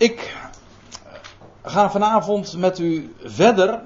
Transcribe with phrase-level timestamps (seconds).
[0.00, 0.36] Ik
[1.62, 3.82] ga vanavond met u verder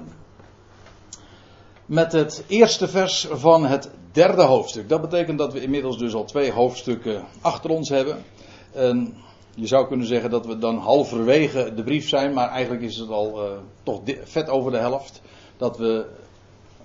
[1.85, 4.89] met het eerste vers van het derde hoofdstuk.
[4.89, 8.23] Dat betekent dat we inmiddels dus al twee hoofdstukken achter ons hebben.
[8.71, 9.17] En
[9.55, 13.09] je zou kunnen zeggen dat we dan halverwege de brief zijn, maar eigenlijk is het
[13.09, 15.21] al uh, toch vet over de helft.
[15.57, 16.05] Dat we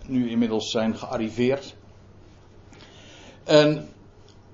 [0.06, 1.74] nu inmiddels zijn gearriveerd.
[3.44, 3.88] En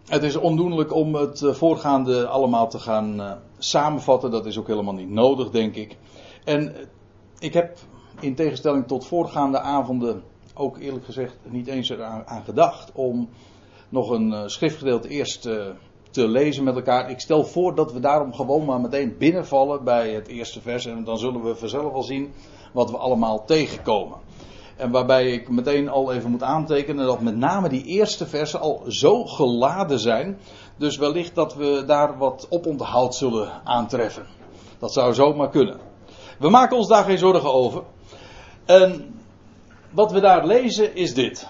[0.06, 4.30] het is ondoenlijk om het eh, voorgaande allemaal te gaan uh, samenvatten.
[4.30, 5.96] Dat is ook helemaal niet nodig, denk ik.
[6.44, 6.74] En
[7.38, 7.78] ik heb
[8.20, 10.22] in tegenstelling tot voorgaande avonden
[10.54, 13.28] ook eerlijk gezegd niet eens eraan aan gedacht om
[13.88, 15.66] nog een schriftgedeelte eerst uh,
[16.10, 17.10] te lezen met elkaar.
[17.10, 21.04] Ik stel voor dat we daarom gewoon maar meteen binnenvallen bij het eerste vers en
[21.04, 22.32] dan zullen we vanzelf al zien
[22.72, 24.18] wat we allemaal tegenkomen.
[24.76, 28.84] En waarbij ik meteen al even moet aantekenen dat met name die eerste versen al
[28.88, 30.38] zo geladen zijn.
[30.76, 34.26] Dus wellicht dat we daar wat oponthoud zullen aantreffen.
[34.78, 35.80] Dat zou zomaar kunnen.
[36.38, 37.82] We maken ons daar geen zorgen over.
[38.64, 39.14] En
[39.90, 41.48] wat we daar lezen is dit.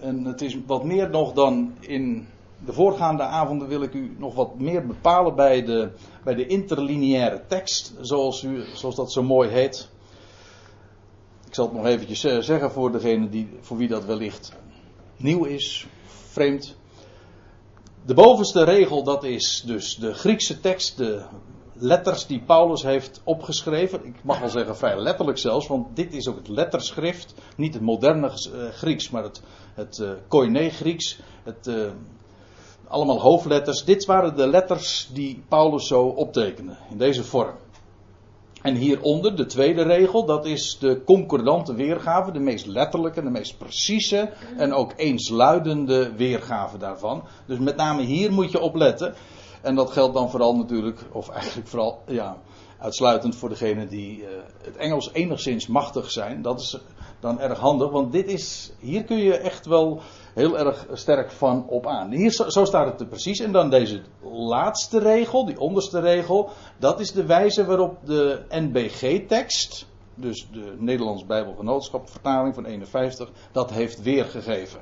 [0.00, 2.26] En het is wat meer nog dan in
[2.64, 5.90] de voorgaande avonden wil ik u nog wat meer bepalen bij de,
[6.24, 9.90] bij de interlineaire tekst, zoals, u, zoals dat zo mooi heet.
[11.52, 14.52] Ik zal het nog eventjes eh, zeggen voor degene die, voor wie dat wellicht
[15.16, 15.86] nieuw is,
[16.30, 16.76] vreemd.
[18.04, 21.24] De bovenste regel, dat is dus de Griekse tekst, de
[21.72, 24.06] letters die Paulus heeft opgeschreven.
[24.06, 27.34] Ik mag wel zeggen vrij letterlijk zelfs, want dit is ook het letterschrift.
[27.56, 29.42] Niet het moderne uh, Grieks, maar het,
[29.74, 31.18] het uh, Koine Grieks.
[31.42, 31.70] Het,
[32.88, 33.84] allemaal hoofdletters.
[33.84, 37.54] Dit waren de letters die Paulus zo optekende, in deze vorm.
[38.62, 43.58] En hieronder, de tweede regel, dat is de concordante weergave, de meest letterlijke, de meest
[43.58, 47.24] precieze en ook eensluidende weergave daarvan.
[47.46, 49.14] Dus met name hier moet je op letten.
[49.62, 52.36] En dat geldt dan vooral natuurlijk, of eigenlijk vooral, ja,
[52.78, 54.28] uitsluitend voor degenen die uh,
[54.62, 56.42] het Engels enigszins machtig zijn.
[56.42, 56.78] Dat is
[57.20, 60.00] dan erg handig, want dit is, hier kun je echt wel
[60.34, 62.10] heel erg sterk van op aan.
[62.10, 63.40] Hier, zo, staat het er precies.
[63.40, 64.00] En dan deze
[64.32, 71.26] laatste regel, die onderste regel, dat is de wijze waarop de NBG-tekst, dus de Nederlands
[71.26, 74.80] Bijbelgenootschap vertaling van 51, dat heeft weergegeven.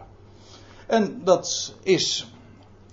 [0.86, 2.26] En dat is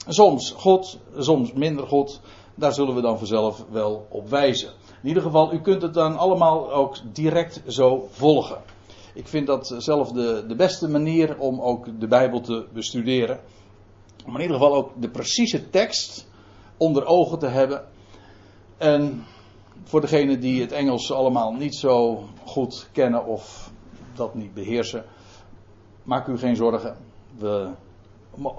[0.08, 2.22] soms God, soms minder God.
[2.56, 4.70] Daar zullen we dan vanzelf wel op wijzen.
[5.02, 8.62] In ieder geval, u kunt het dan allemaal ook direct zo volgen.
[9.18, 13.40] Ik vind dat zelf de, beste manier om ook de Bijbel te bestuderen.
[14.26, 16.28] Om in ieder geval ook de precieze tekst
[16.78, 17.88] onder ogen te hebben.
[18.78, 19.26] En
[19.84, 23.72] voor degenen die het Engels allemaal niet zo goed kennen of
[24.14, 25.06] dat niet beheersen,
[26.04, 26.98] maak u geen zorgen.
[27.38, 27.70] We,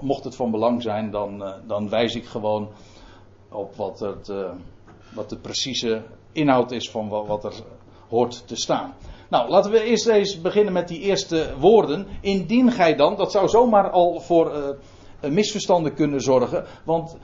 [0.01, 2.69] mocht het van belang zijn, dan, uh, dan wijs ik gewoon
[3.49, 4.51] op wat, het, uh,
[5.13, 7.53] wat de precieze inhoud is van wat er
[8.09, 8.93] hoort te staan.
[9.29, 12.07] Nou, laten we eerst eens beginnen met die eerste woorden.
[12.21, 14.77] Indien gij dan, dat zou zomaar al voor
[15.21, 16.65] uh, misverstanden kunnen zorgen.
[16.85, 17.17] Want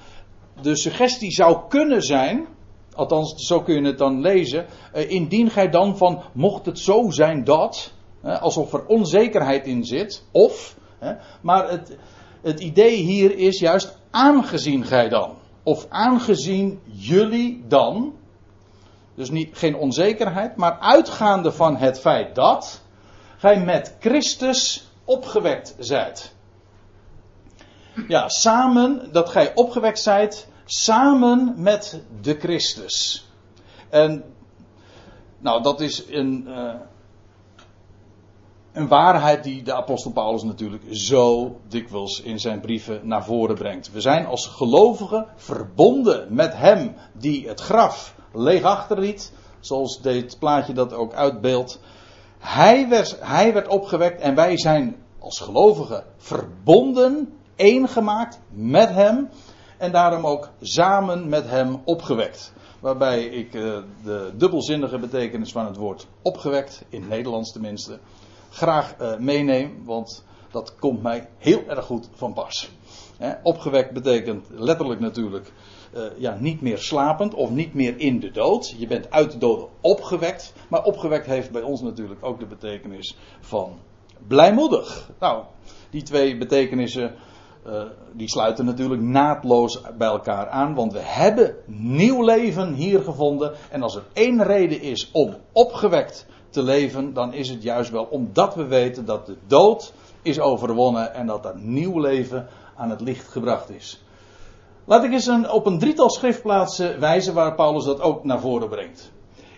[0.62, 2.48] de suggestie zou kunnen zijn,
[2.96, 4.66] althans zo kun je het dan lezen.
[4.96, 10.26] Uh, indien gij dan van, mocht het zo zijn dat, alsof er onzekerheid in zit,
[10.32, 10.78] of,
[11.42, 11.98] maar het,
[12.42, 15.34] het idee hier is juist aangezien gij dan.
[15.64, 18.14] Of aangezien jullie dan.
[19.16, 22.82] Dus niet, geen onzekerheid, maar uitgaande van het feit dat
[23.38, 26.34] gij met Christus opgewekt zijt.
[28.08, 33.28] Ja, samen, dat gij opgewekt zijt, samen met de Christus.
[33.90, 34.24] En,
[35.38, 36.74] nou, dat is een, uh,
[38.74, 43.92] een waarheid die de apostel Paulus natuurlijk zo dikwijls in zijn brieven naar voren brengt.
[43.92, 50.74] We zijn als gelovigen verbonden met hem die het graf leeg achterliet, zoals dit plaatje
[50.74, 51.80] dat ook uitbeeldt.
[52.40, 59.30] Hij werd, hij werd opgewekt en wij zijn als gelovigen verbonden, één gemaakt met hem
[59.78, 62.54] en daarom ook samen met hem opgewekt.
[62.80, 68.00] Waarbij ik uh, de dubbelzinnige betekenis van het woord opgewekt, in het Nederlands tenminste,
[68.50, 70.24] graag uh, meeneem, want
[70.56, 72.70] dat komt mij heel erg goed van pas.
[73.44, 75.52] Opgewekt betekent letterlijk natuurlijk
[75.96, 78.76] uh, ja, niet meer slapend of niet meer in de dood.
[78.78, 80.54] Je bent uit de dood opgewekt.
[80.70, 83.80] Maar opgewekt heeft bij ons natuurlijk ook de betekenis van
[84.28, 85.10] blijmoedig.
[85.20, 85.44] Nou,
[85.90, 87.16] die twee betekenissen
[87.68, 90.76] uh, die sluiten natuurlijk naadloos bij elkaar aan.
[90.76, 93.54] Want we hebben nieuw leven hier gevonden.
[93.70, 98.04] En als er één reden is om opgewekt te leven, dan is het juist wel
[98.04, 99.94] omdat we weten dat de dood
[100.26, 104.04] is overwonnen en dat er nieuw leven aan het licht gebracht is.
[104.86, 108.70] Laat ik eens een, op een drietal schriftplaatsen wijzen waar Paulus dat ook naar voren
[108.70, 109.12] brengt.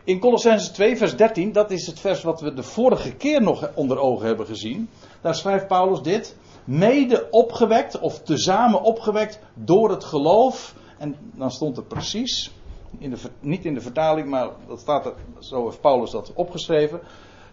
[0.03, 3.69] In Colossenses 2, vers 13, dat is het vers wat we de vorige keer nog
[3.73, 4.89] onder ogen hebben gezien.
[5.21, 6.35] Daar schrijft Paulus dit.
[6.63, 10.75] Mede opgewekt, of tezamen opgewekt door het geloof.
[10.97, 12.51] En dan stond er precies,
[12.97, 16.99] in de, niet in de vertaling, maar dat staat er, zo heeft Paulus dat opgeschreven.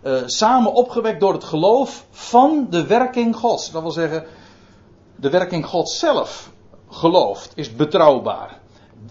[0.05, 3.71] Uh, samen opgewekt door het geloof van de werking Gods.
[3.71, 4.27] Dat wil zeggen,
[5.17, 6.51] de werking Gods zelf
[6.89, 8.61] gelooft, is betrouwbaar.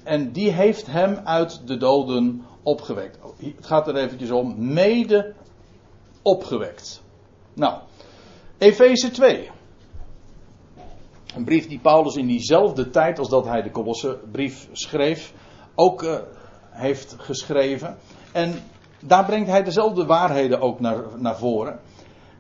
[0.04, 3.18] En die heeft hem uit de doden opgewekt.
[3.38, 5.34] Het gaat er eventjes om, mede
[6.22, 7.02] opgewekt.
[7.54, 7.80] Nou,
[8.58, 9.50] Efeze 2.
[11.36, 15.34] Een brief die Paulus in diezelfde tijd als dat hij de Kolossenbrief schreef,
[15.76, 16.16] ook uh,
[16.70, 17.98] heeft geschreven.
[18.32, 18.64] En
[19.06, 21.80] daar brengt hij dezelfde waarheden ook naar, naar voren.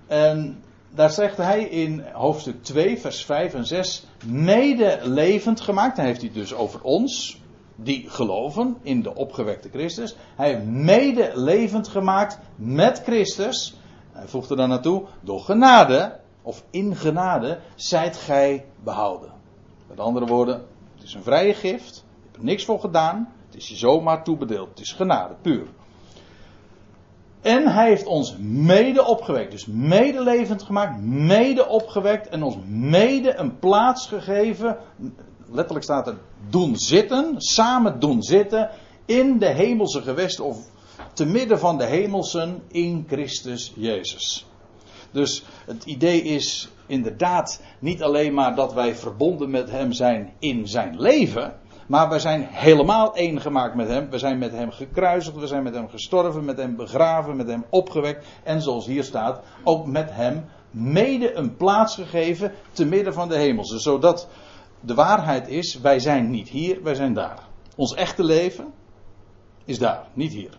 [0.08, 5.98] En daar zegt hij in hoofdstuk 2, vers 5 en 6, mede levend gemaakt.
[5.98, 7.42] Hij heeft het dus over ons,
[7.76, 10.16] die geloven in de opgewekte Christus.
[10.36, 13.76] Hij heeft mede levend gemaakt met Christus.
[14.12, 19.32] Hij voegt er dan naartoe, door genade, of in genade, zijt gij behouden.
[19.88, 21.96] Met andere woorden, het is een vrije gift.
[21.96, 23.34] Je hebt er niks voor gedaan.
[23.46, 24.70] Het is je zomaar toebedeeld.
[24.70, 25.68] Het is genade, puur.
[27.44, 29.52] En hij heeft ons mede opgewekt.
[29.52, 34.78] Dus mede levend gemaakt, mede opgewekt en ons mede een plaats gegeven.
[35.52, 36.18] Letterlijk staat er
[36.50, 38.70] doen zitten, samen doen zitten
[39.06, 40.58] in de hemelse gewesten of
[41.14, 44.46] te midden van de hemelsen in Christus Jezus.
[45.12, 50.68] Dus het idee is inderdaad niet alleen maar dat wij verbonden met Hem zijn in
[50.68, 51.60] zijn leven.
[51.94, 54.10] Maar we zijn helemaal één gemaakt met hem.
[54.10, 57.66] We zijn met hem gekruisigd, we zijn met hem gestorven, met hem begraven, met hem
[57.70, 58.26] opgewekt.
[58.44, 63.38] En zoals hier staat, ook met hem mede een plaats gegeven te midden van de
[63.38, 63.80] hemelse.
[63.80, 64.28] Zodat
[64.80, 67.48] de waarheid is, wij zijn niet hier, wij zijn daar.
[67.76, 68.74] Ons echte leven
[69.66, 70.58] is daar, niet hier.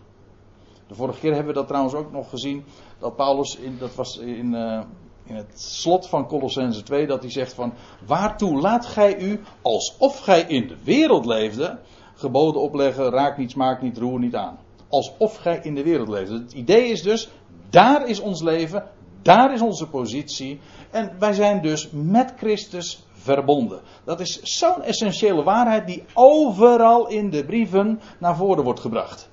[0.86, 2.64] De vorige keer hebben we dat trouwens ook nog gezien.
[2.98, 4.80] Dat Paulus, in, dat was in, uh,
[5.24, 7.72] in het slot van Colossense 2 dat hij zegt van
[8.06, 11.78] waartoe laat gij u alsof gij in de wereld leefde?
[12.14, 14.58] Geboden opleggen raak niet smaak niet roer niet aan.
[14.88, 16.34] Alsof gij in de wereld leefde.
[16.34, 17.30] Het idee is dus
[17.70, 18.88] daar is ons leven
[19.24, 20.60] daar is onze positie
[20.90, 23.80] en wij zijn dus met Christus verbonden.
[24.04, 29.28] Dat is zo'n essentiële waarheid die overal in de brieven naar voren wordt gebracht.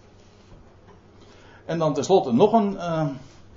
[1.65, 3.07] En dan tenslotte nog een uh,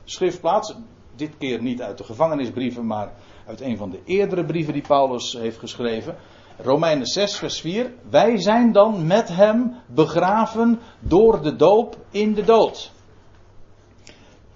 [0.04, 0.74] schriftplaats
[1.16, 3.12] dit keer niet uit de gevangenisbrieven, maar
[3.46, 6.16] uit een van de eerdere brieven die Paulus heeft geschreven.
[6.58, 7.92] Romeinen 6, vers 4.
[8.10, 12.92] Wij zijn dan met hem begraven door de doop in de dood.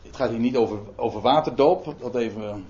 [0.02, 1.94] Het gaat hier niet over, over waterdoop.
[2.00, 2.64] Dat, even,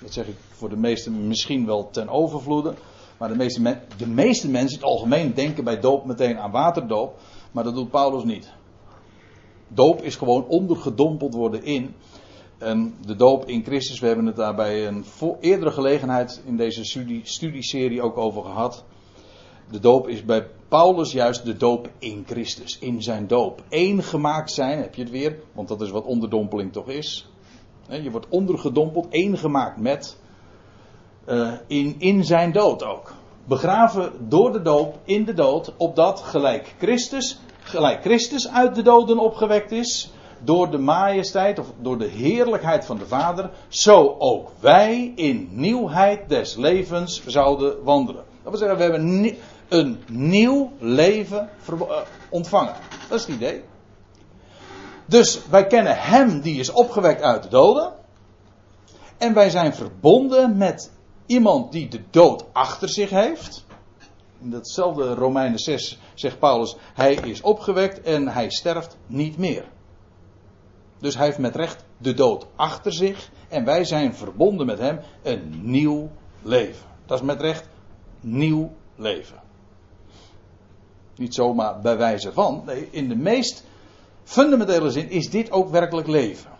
[0.00, 2.74] dat zeg ik voor de meesten misschien wel ten overvloede.
[3.18, 7.18] Maar de meeste, de meeste mensen in het algemeen denken bij doop meteen aan waterdoop.
[7.52, 8.52] Maar dat doet Paulus niet.
[9.68, 11.94] Doop is gewoon ondergedompeld worden in.
[12.58, 15.04] En de doop in Christus, we hebben het daar bij een
[15.40, 18.84] eerdere gelegenheid in deze studie, studieserie ook over gehad.
[19.70, 23.62] De doop is bij Paulus juist de doop in Christus, in zijn doop.
[23.68, 27.28] Eén gemaakt zijn, heb je het weer, want dat is wat onderdompeling toch is.
[27.88, 30.18] Je wordt ondergedompeld, één gemaakt met,
[31.28, 33.14] uh, in, in zijn dood ook.
[33.44, 39.18] Begraven door de doop, in de dood, opdat gelijk Christus, gelijk Christus uit de doden
[39.18, 40.12] opgewekt is,
[40.44, 46.28] door de majesteit of door de heerlijkheid van de Vader, zo ook wij in nieuwheid
[46.28, 48.24] des levens zouden wandelen.
[48.42, 49.36] Dat wil zeggen, we hebben
[49.68, 51.96] een nieuw leven eh,
[52.30, 52.74] ontvangen.
[53.08, 53.62] Dat is het idee.
[55.06, 57.92] Dus wij kennen Hem die is opgewekt uit de doden.
[59.16, 60.90] En wij zijn verbonden met
[61.26, 63.64] iemand die de dood achter zich heeft.
[64.40, 69.64] In datzelfde Romeinen 6 zegt Paulus, hij is opgewekt en hij sterft niet meer.
[70.98, 73.30] Dus hij heeft met recht de dood achter zich.
[73.48, 76.10] En wij zijn verbonden met hem een nieuw
[76.42, 76.86] leven.
[77.06, 77.68] Dat is met recht
[78.20, 79.40] nieuw leven.
[81.16, 82.62] Niet zomaar bij wijze van.
[82.66, 83.64] Nee, in de meest
[84.24, 86.50] fundamentele zin is dit ook werkelijk leven.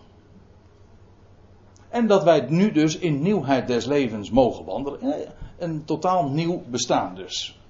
[1.89, 5.33] En dat wij nu dus in nieuwheid des levens mogen wandelen.
[5.59, 7.61] Een totaal nieuw bestaan dus.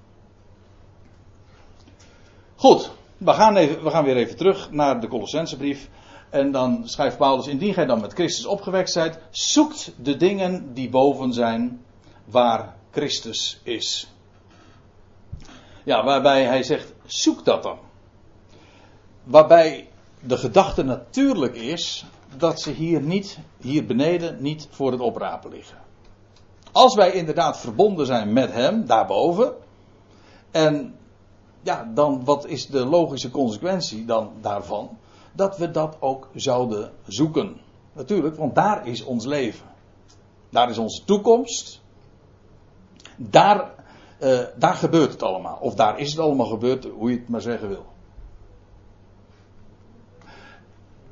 [2.55, 5.89] Goed, we gaan, even, we gaan weer even terug naar de Colossensebrief.
[6.29, 10.89] En dan schrijft Paulus, indien gij dan met Christus opgewekt zijt, zoekt de dingen die
[10.89, 11.81] boven zijn,
[12.25, 14.13] waar Christus is.
[15.83, 17.77] Ja, waarbij hij zegt, zoek dat dan.
[19.23, 22.05] Waarbij de gedachte natuurlijk is
[22.37, 25.77] dat ze hier niet, hier beneden, niet voor het oprapen liggen.
[26.71, 29.53] Als wij inderdaad verbonden zijn met Hem, daarboven,
[30.51, 30.95] En
[31.61, 34.97] ja, dan wat is de logische consequentie dan daarvan?
[35.39, 37.57] Dat we dat ook zouden zoeken.
[37.93, 39.65] Natuurlijk, want daar is ons leven.
[40.49, 41.81] Daar is onze toekomst.
[43.15, 43.71] Daar,
[44.21, 45.57] uh, daar gebeurt het allemaal.
[45.61, 47.85] Of daar is het allemaal gebeurd, hoe je het maar zeggen wil.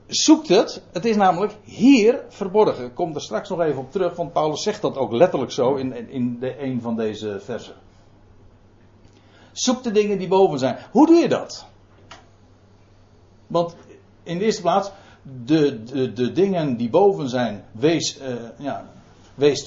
[0.08, 2.86] Zoekt het, het is namelijk hier verborgen.
[2.86, 5.76] Ik kom er straks nog even op terug, want Paulus zegt dat ook letterlijk zo
[5.76, 7.76] in, in de, een van deze versen.
[9.52, 10.78] Zoek de dingen die boven zijn.
[10.92, 11.66] Hoe doe je dat?
[13.48, 13.76] Want
[14.28, 14.92] in de eerste plaats,
[15.46, 18.90] de, de, de dingen die boven zijn, wees, uh, ja,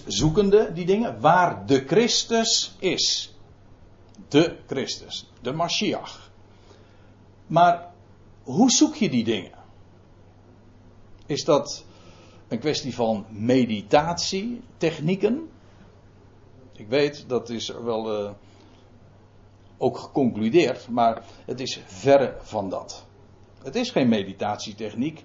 [0.07, 3.35] zoekende, die dingen, waar de Christus is.
[4.29, 6.31] De Christus, de Mashiach.
[7.47, 7.93] Maar
[8.43, 9.59] hoe zoek je die dingen?
[11.27, 11.85] Is dat
[12.49, 15.49] een kwestie van meditatietechnieken?
[16.73, 18.31] Ik weet, dat is wel uh,
[19.79, 23.09] ook geconcludeerd, maar het is verre van dat.
[23.63, 25.25] Het is geen meditatietechniek.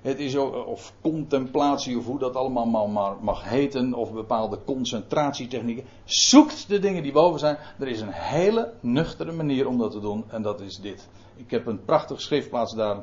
[0.00, 5.84] Het is of contemplatie, of hoe dat allemaal maar mag heten, of bepaalde concentratietechnieken.
[6.04, 7.58] Zoekt de dingen die boven zijn.
[7.78, 11.08] Er is een hele nuchtere manier om dat te doen, en dat is dit.
[11.36, 12.96] Ik heb een prachtige schriftplaats daar.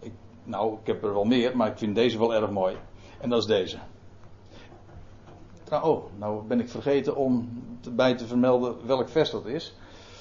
[0.00, 0.12] Ik,
[0.44, 2.76] nou, ik heb er wel meer, maar ik vind deze wel erg mooi.
[3.20, 3.78] En dat is deze.
[5.82, 7.48] Oh, nou ben ik vergeten om
[7.90, 9.74] bij te vermelden welk vers dat is.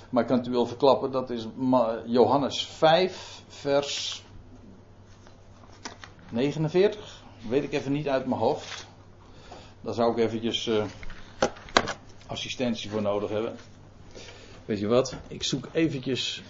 [0.09, 1.47] Maar ik kan het u wel verklappen, dat is
[2.05, 4.23] Johannes 5, vers
[6.29, 7.23] 49.
[7.47, 8.87] Weet ik even niet uit mijn hoofd.
[9.81, 10.83] Daar zou ik eventjes uh,
[12.27, 13.55] assistentie voor nodig hebben.
[14.65, 15.15] Weet je wat?
[15.27, 16.43] Ik zoek eventjes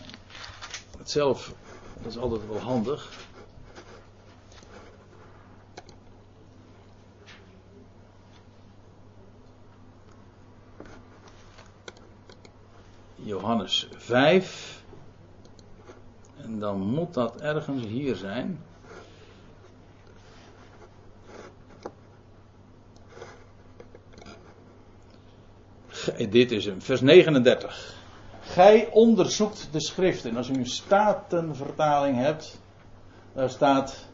[0.98, 1.54] het zelf.
[2.02, 3.12] Dat is altijd wel handig.
[13.30, 14.84] Johannes 5.
[16.38, 18.64] En dan moet dat ergens hier zijn.
[26.30, 27.96] Dit is hem, vers 39.
[28.42, 30.38] Gij onderzoekt de schriften.
[30.38, 32.60] Als u een statenvertaling hebt,
[33.34, 34.09] daar staat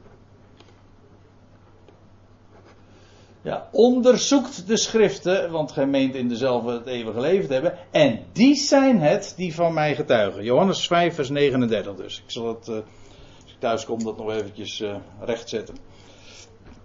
[3.45, 7.77] Ja, onderzoekt de schriften, want gij meent in dezelfde het eeuwige leven te hebben.
[7.91, 10.43] En die zijn het die van mij getuigen.
[10.43, 12.17] Johannes 5, vers 39 dus.
[12.17, 15.77] Ik zal het, uh, als ik thuis kom, dat nog eventjes uh, rechtzetten.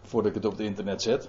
[0.02, 1.29] Voordat ik het op het internet zet.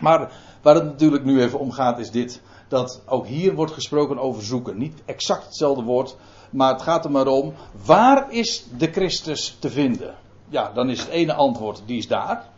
[0.00, 2.42] Maar waar het natuurlijk nu even om gaat is dit.
[2.68, 4.78] Dat ook hier wordt gesproken over zoeken.
[4.78, 6.16] Niet exact hetzelfde woord.
[6.50, 7.54] Maar het gaat er maar om.
[7.84, 10.14] Waar is de Christus te vinden?
[10.48, 12.51] Ja, dan is het ene antwoord, die is daar.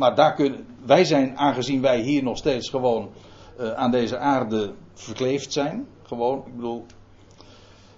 [0.00, 3.10] Maar daar kunnen, wij zijn, aangezien wij hier nog steeds gewoon
[3.58, 5.86] uh, aan deze aarde verkleefd zijn.
[6.02, 6.86] Gewoon, ik bedoel,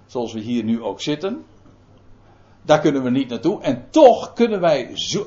[0.07, 1.45] zoals we hier nu ook zitten.
[2.63, 3.63] Daar kunnen we niet naartoe.
[3.63, 4.91] En toch kunnen wij.
[4.95, 5.27] Zo,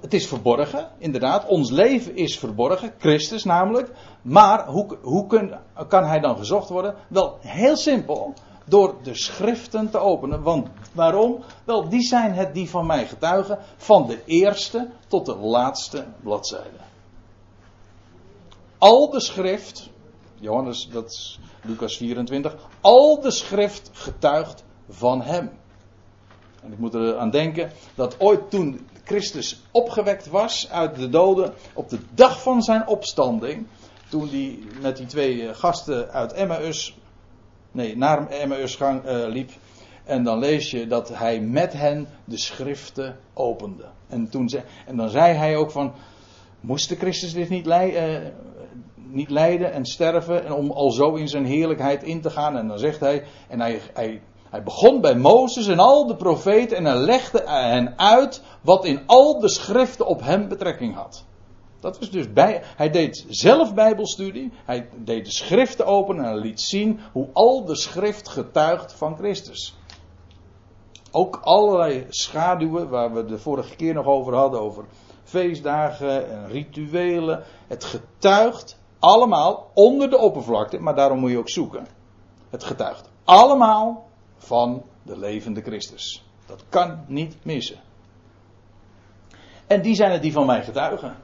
[0.00, 1.46] het is verborgen, inderdaad.
[1.46, 3.90] Ons leven is verborgen, Christus namelijk.
[4.22, 5.26] Maar hoe, hoe
[5.88, 6.94] kan hij dan gezocht worden?
[7.08, 8.34] Wel, heel simpel
[8.68, 10.42] door de schriften te openen.
[10.42, 11.42] Want waarom?
[11.64, 16.78] Wel, die zijn het die van mij getuigen, van de eerste tot de laatste bladzijde.
[18.78, 19.90] Al de schrift,
[20.34, 25.50] Johannes, dat is Lucas 24, al de schrift getuigt van hem.
[26.62, 31.54] En ik moet er aan denken dat ooit toen Christus opgewekt was uit de doden,
[31.74, 33.66] op de dag van zijn opstanding,
[34.08, 36.96] toen hij met die twee gasten uit Emmaus
[37.76, 39.50] nee, naar Emmaus gang, uh, liep.
[40.04, 43.84] En dan lees je dat hij met hen de schriften opende.
[44.08, 44.50] En, toen
[44.86, 45.92] en dan zei hij ook van,
[46.60, 48.18] moest de Christus dit niet, uh,
[48.96, 52.56] niet lijden en sterven en om al zo in zijn heerlijkheid in te gaan?
[52.56, 56.76] En dan zegt hij, en hij, hij, hij begon bij Mozes en al de profeten
[56.76, 61.24] en hij legde hen uit wat in al de schriften op hem betrekking had.
[61.80, 64.52] Dat was dus bij, hij deed zelf Bijbelstudie.
[64.64, 69.76] Hij deed de schriften open en liet zien hoe al de schrift getuigt van Christus.
[71.10, 74.84] Ook allerlei schaduwen waar we de vorige keer nog over hadden, over
[75.24, 77.44] feestdagen en rituelen.
[77.66, 81.86] Het getuigt allemaal onder de oppervlakte, maar daarom moet je ook zoeken.
[82.50, 86.24] Het getuigt allemaal van de levende Christus.
[86.46, 87.76] Dat kan niet missen.
[89.66, 91.16] En die zijn het die van mij getuigen.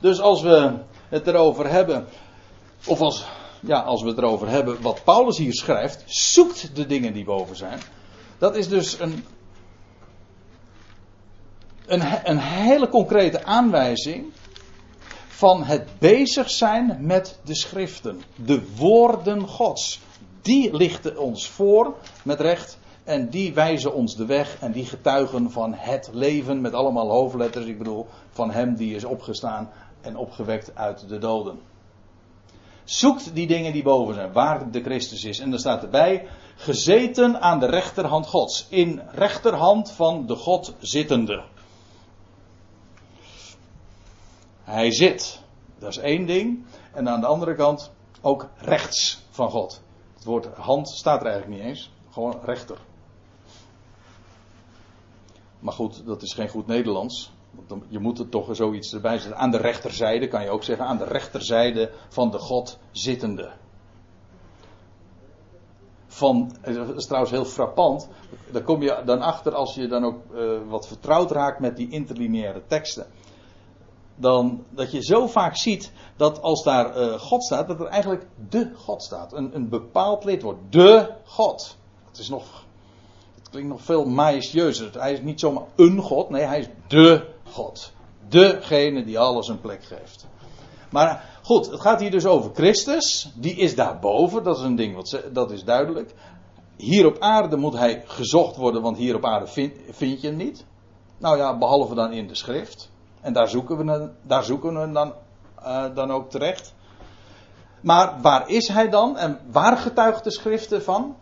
[0.00, 0.72] Dus als we
[1.08, 2.06] het erover hebben,
[2.86, 3.24] of als,
[3.60, 7.56] ja, als we het erover hebben wat Paulus hier schrijft, zoekt de dingen die boven
[7.56, 7.80] zijn.
[8.38, 9.24] Dat is dus een,
[11.86, 14.24] een, een hele concrete aanwijzing
[15.28, 20.00] van het bezig zijn met de schriften, de woorden Gods.
[20.42, 22.78] die lichten ons voor met recht.
[23.04, 27.66] En die wijzen ons de weg en die getuigen van het leven met allemaal hoofdletters.
[27.66, 31.60] Ik bedoel, van hem die is opgestaan en opgewekt uit de doden.
[32.84, 35.38] Zoekt die dingen die boven zijn, waar de Christus is.
[35.38, 38.66] En dan staat erbij, gezeten aan de rechterhand Gods.
[38.68, 41.44] In rechterhand van de God zittende.
[44.62, 45.40] Hij zit.
[45.78, 46.64] Dat is één ding.
[46.92, 47.90] En aan de andere kant
[48.20, 49.80] ook rechts van God.
[50.14, 51.90] Het woord hand staat er eigenlijk niet eens.
[52.10, 52.78] Gewoon rechter.
[55.58, 57.32] Maar goed, dat is geen goed Nederlands.
[57.88, 59.38] Je moet er toch zoiets erbij zetten.
[59.38, 60.86] Aan de rechterzijde kan je ook zeggen.
[60.86, 63.52] Aan de rechterzijde van de God zittende.
[66.06, 68.08] Van, dat is trouwens heel frappant.
[68.52, 71.90] Daar kom je dan achter als je dan ook uh, wat vertrouwd raakt met die
[71.90, 73.06] interlineaire teksten.
[74.16, 78.26] Dan dat je zo vaak ziet dat als daar uh, God staat, dat er eigenlijk
[78.48, 79.32] de God staat.
[79.32, 80.58] Een, een bepaald lidwoord.
[80.70, 81.76] De God.
[82.08, 82.66] Het is nog
[83.50, 84.90] klinkt nog veel majestueuzer.
[85.00, 87.92] Hij is niet zomaar een God, nee, hij is de God.
[88.28, 90.26] Degene die alles een plek geeft.
[90.90, 93.32] Maar goed, het gaat hier dus over Christus.
[93.34, 96.14] Die is daarboven, dat is een ding, wat, dat is duidelijk.
[96.76, 100.36] Hier op aarde moet hij gezocht worden, want hier op aarde vind, vind je hem
[100.36, 100.64] niet.
[101.18, 102.90] Nou ja, behalve dan in de schrift.
[103.20, 105.14] En daar zoeken we, daar zoeken we hem dan,
[105.60, 106.74] uh, dan ook terecht.
[107.80, 109.16] Maar waar is hij dan?
[109.16, 111.16] En waar getuigt de schriften van?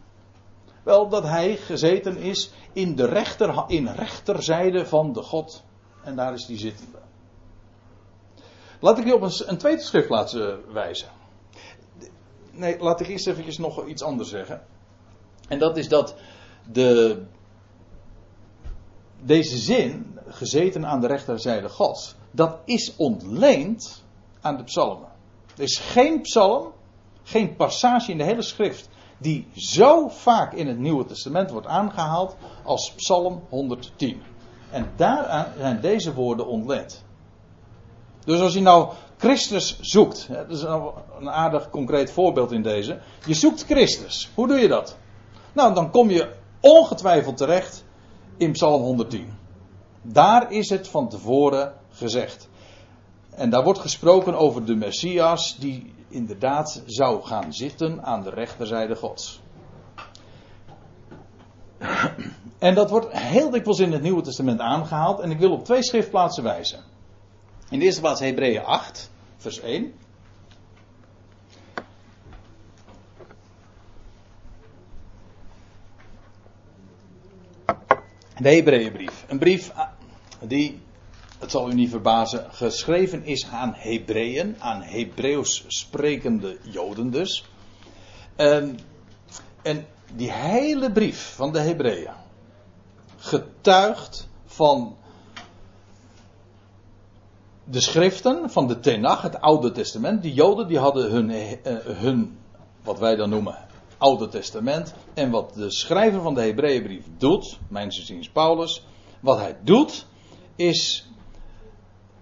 [0.83, 5.64] Wel, dat hij gezeten is in de rechter, in rechterzijde van de God.
[6.06, 6.98] En daar is hij zittende.
[8.80, 11.08] Laat ik je op een, een tweede schriftplaats uh, wijzen.
[12.50, 14.62] Nee, laat ik eerst even nog iets anders zeggen.
[15.48, 16.14] En dat is dat
[16.72, 17.22] de,
[19.22, 24.04] deze zin, gezeten aan de rechterzijde Gods, dat is ontleend
[24.40, 25.08] aan de psalmen.
[25.56, 26.72] Er is geen psalm,
[27.22, 32.36] geen passage in de hele schrift die zo vaak in het Nieuwe Testament wordt aangehaald
[32.64, 34.22] als Psalm 110.
[34.76, 37.04] En daaraan zijn deze woorden ontleend.
[38.25, 42.99] Dus als je nou Christus zoekt, dat is een aardig concreet voorbeeld in deze.
[43.26, 44.30] Je zoekt Christus.
[44.34, 44.97] Hoe doe je dat?
[45.52, 47.84] Nou, dan kom je ongetwijfeld terecht
[48.36, 49.32] in Psalm 110.
[50.02, 52.49] Daar is het van tevoren gezegd.
[53.30, 58.97] En daar wordt gesproken over de Messias die inderdaad zou gaan zitten aan de rechterzijde
[58.97, 59.41] Gods.
[62.58, 65.21] En dat wordt heel dikwijls in het Nieuwe Testament aangehaald.
[65.21, 66.80] En ik wil op twee schriftplaatsen wijzen.
[67.71, 69.95] In de eerste plaats Hebreeën 8, vers 1.
[78.38, 79.25] De Hebreeënbrief.
[79.28, 79.73] Een brief
[80.40, 80.80] die
[81.38, 87.45] het zal u niet verbazen, geschreven is aan Hebreeën, aan Hebreeuws sprekende Joden dus.
[88.36, 88.78] En,
[89.62, 92.25] en die hele brief van de Hebreeën
[93.26, 94.97] getuigt van
[97.65, 100.23] de schriften van de Tenach, het Oude Testament.
[100.23, 101.47] Die Joden die hadden hun, uh,
[101.84, 102.39] hun,
[102.82, 103.58] wat wij dan noemen,
[103.99, 104.95] Oude Testament.
[105.15, 108.86] En wat de schrijver van de Hebreeënbrief doet, mijn ziens Paulus,
[109.21, 110.06] wat hij doet,
[110.56, 111.10] is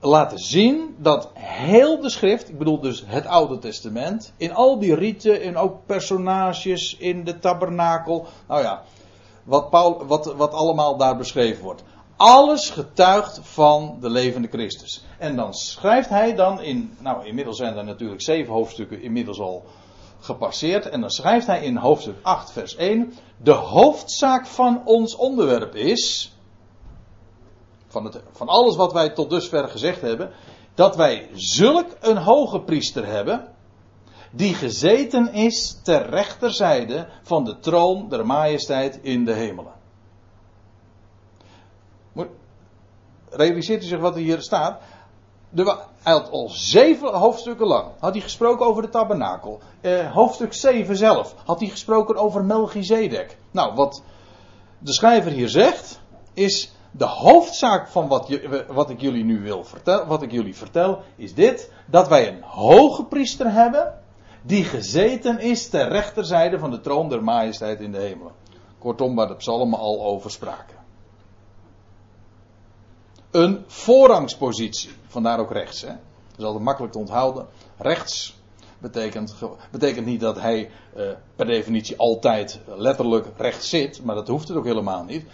[0.01, 4.95] laten zien dat heel de schrift, ik bedoel dus het Oude Testament, in al die
[4.95, 8.83] rieten, in ook personages, in de tabernakel, nou ja,
[9.45, 11.83] wat, Paul, wat, wat allemaal daar beschreven wordt.
[12.17, 15.05] Alles getuigt van de levende Christus.
[15.19, 19.65] En dan schrijft hij dan in, nou inmiddels zijn er natuurlijk zeven hoofdstukken inmiddels al
[20.21, 20.89] gepasseerd.
[20.89, 26.33] En dan schrijft hij in hoofdstuk 8 vers 1, de hoofdzaak van ons onderwerp is,
[27.87, 30.33] van, het, van alles wat wij tot dusver gezegd hebben,
[30.75, 33.54] dat wij zulk een hoge priester hebben,
[34.37, 39.73] die gezeten is ter rechterzijde van de troon der majesteit in de hemelen.
[43.31, 44.81] realiseert u zich wat er hier staat?
[46.03, 49.61] hij had al zeven hoofdstukken lang had hij gesproken over de tabernakel.
[49.81, 53.37] Eh, hoofdstuk 7 zelf had hij gesproken over Melchizedek.
[53.51, 54.03] Nou, wat
[54.79, 56.01] de schrijver hier zegt,
[56.33, 61.03] is de hoofdzaak van wat, wat ik jullie nu wil vertellen, wat ik jullie vertel,
[61.17, 64.03] is dit: dat wij een hoge priester hebben,
[64.47, 68.33] die gezeten is ter rechterzijde van de troon der majesteit in de hemelen.
[68.79, 70.77] Kortom, waar de psalmen al over spraken.
[73.31, 75.81] Een voorrangspositie, vandaar ook rechts.
[75.81, 75.89] Hè?
[75.89, 77.47] Dat is altijd makkelijk te onthouden.
[77.79, 78.37] Rechts
[78.79, 79.35] betekent,
[79.71, 84.57] betekent niet dat hij uh, per definitie altijd letterlijk rechts zit, maar dat hoeft het
[84.57, 85.27] ook helemaal niet.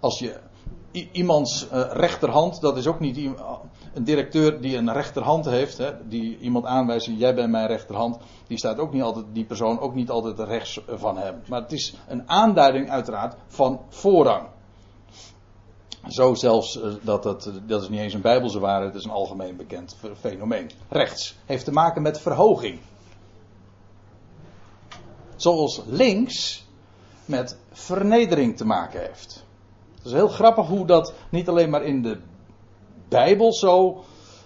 [0.00, 0.38] Als je
[1.12, 3.30] iemands uh, rechterhand, dat is ook niet
[3.96, 8.58] een directeur die een rechterhand heeft, hè, die iemand aanwijst, jij bent mijn rechterhand, die
[8.58, 11.42] staat ook niet altijd, die persoon ook niet altijd rechts van hem.
[11.48, 14.46] Maar het is een aanduiding uiteraard van voorrang.
[16.08, 19.10] Zo zelfs uh, dat het, dat is niet eens een bijbelse waarheid, het is een
[19.10, 20.70] algemeen bekend fenomeen.
[20.88, 22.80] Rechts heeft te maken met verhoging.
[25.36, 26.66] Zoals links
[27.24, 29.44] met vernedering te maken heeft.
[29.96, 32.20] Het is heel grappig hoe dat niet alleen maar in de
[33.08, 34.04] Bijbel zo,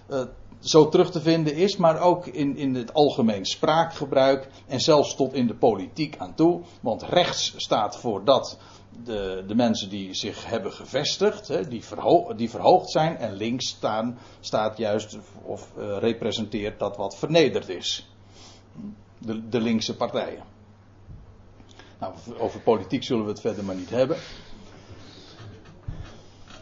[0.09, 0.21] uh,
[0.59, 5.33] zo terug te vinden is, maar ook in, in het algemeen spraakgebruik en zelfs tot
[5.33, 6.61] in de politiek aan toe.
[6.81, 8.57] Want rechts staat voor dat
[9.03, 13.67] de, de mensen die zich hebben gevestigd, hè, die, verho die verhoogd zijn, en links
[13.67, 18.09] staan, staat juist of uh, representeert dat wat vernederd is.
[19.17, 20.43] De, de linkse partijen.
[21.99, 24.17] Nou, over politiek zullen we het verder maar niet hebben.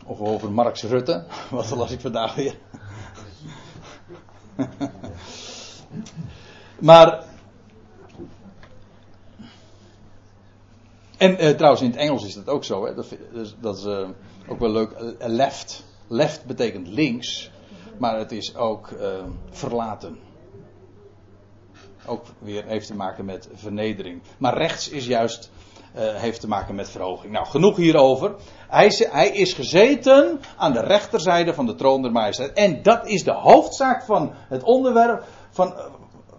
[0.10, 1.26] Of over Marx Rutte.
[1.52, 2.58] Wat las ik vandaag weer?
[6.90, 7.24] maar.
[11.18, 12.86] En uh, trouwens, in het Engels is dat ook zo.
[12.86, 12.94] Hè?
[12.94, 13.16] Dat,
[13.60, 14.10] dat is uh,
[14.48, 14.92] ook wel leuk.
[14.92, 15.84] Uh, left.
[16.08, 17.52] Left betekent links.
[17.98, 18.90] Maar het is ook
[19.50, 20.20] verlaten
[22.06, 24.22] ook weer heeft te maken met vernedering.
[24.38, 25.52] Maar rechts is juist,
[26.00, 27.34] heeft te maken met verhoging.
[27.34, 28.36] Nou, genoeg hierover.
[28.68, 32.54] Hij hij is gezeten aan de rechterzijde van de troon der majesteit.
[32.54, 35.74] En dat is de hoofdzaak van het onderwerp, van,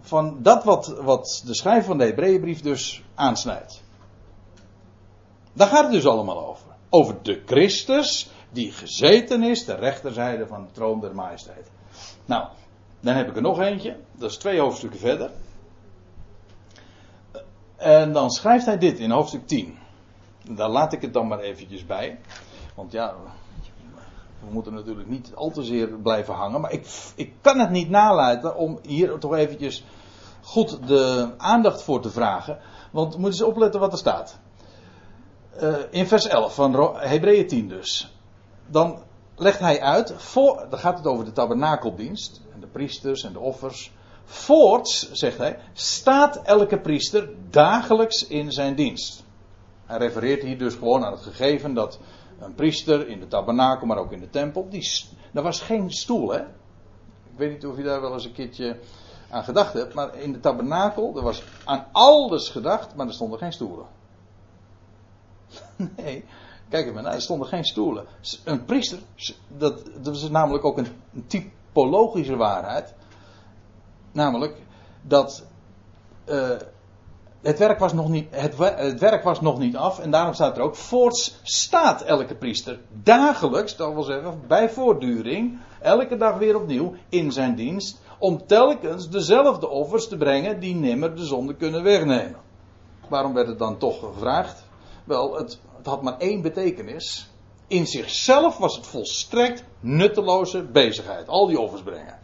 [0.01, 3.81] van dat wat, wat de schrijver van de Hebreeënbrief dus aansnijdt.
[5.53, 6.65] Daar gaat het dus allemaal over.
[6.89, 11.71] Over de Christus die gezeten is, de rechterzijde van de troon der majesteit.
[12.25, 12.47] Nou,
[12.99, 13.97] dan heb ik er nog eentje.
[14.17, 15.31] Dat is twee hoofdstukken verder.
[17.81, 19.77] En dan schrijft hij dit in hoofdstuk 10.
[20.51, 22.19] Daar laat ik het dan maar eventjes bij.
[22.75, 23.15] Want ja,
[24.39, 26.61] we moeten natuurlijk niet al te zeer blijven hangen.
[26.61, 29.83] Maar ik, ik kan het niet nalaten om hier toch eventjes
[30.41, 32.59] goed de aandacht voor te vragen.
[32.91, 34.39] Want moet eens opletten wat er staat.
[35.61, 38.15] Uh, in vers 11 van Hebreeën 10 dus.
[38.67, 39.01] Dan
[39.35, 42.41] legt hij uit, voor, dan gaat het over de tabernakeldienst.
[42.53, 43.91] En de priesters en de offers.
[44.25, 49.23] Voorts, zegt hij, staat elke priester dagelijks in zijn dienst.
[49.85, 51.99] Hij refereert hier dus gewoon aan het gegeven dat
[52.39, 54.89] een priester in de tabernakel, maar ook in de tempel, die,
[55.33, 56.39] er was geen stoel, hè?
[56.39, 58.79] Ik weet niet of je daar wel eens een keertje
[59.29, 63.39] aan gedacht hebt, maar in de tabernakel, er was aan alles gedacht, maar er stonden
[63.39, 63.85] geen stoelen.
[65.97, 66.25] Nee,
[66.69, 68.05] kijk even naar, er stonden geen stoelen.
[68.43, 68.99] Een priester,
[69.47, 70.87] dat, dat is namelijk ook een
[71.27, 72.93] typologische waarheid.
[74.11, 74.55] Namelijk
[75.01, 75.45] dat
[76.29, 76.49] uh,
[77.41, 80.57] het, werk was nog niet, het, het, werk was nog niet af en daarom staat
[80.57, 86.55] er ook voorts staat elke priester dagelijks, dat wil zeggen bij voortduring, elke dag weer
[86.55, 91.83] opnieuw in zijn dienst om telkens dezelfde offers te brengen die nimmer de zonde kunnen
[91.83, 92.39] wegnemen.
[93.07, 94.63] Waarom werd het dan toch gevraagd?
[95.03, 97.29] Wel, het, het had maar één betekenis.
[97.67, 102.19] In zichzelf was het volstrekt nutteloze bezigheid, al die offers brengen.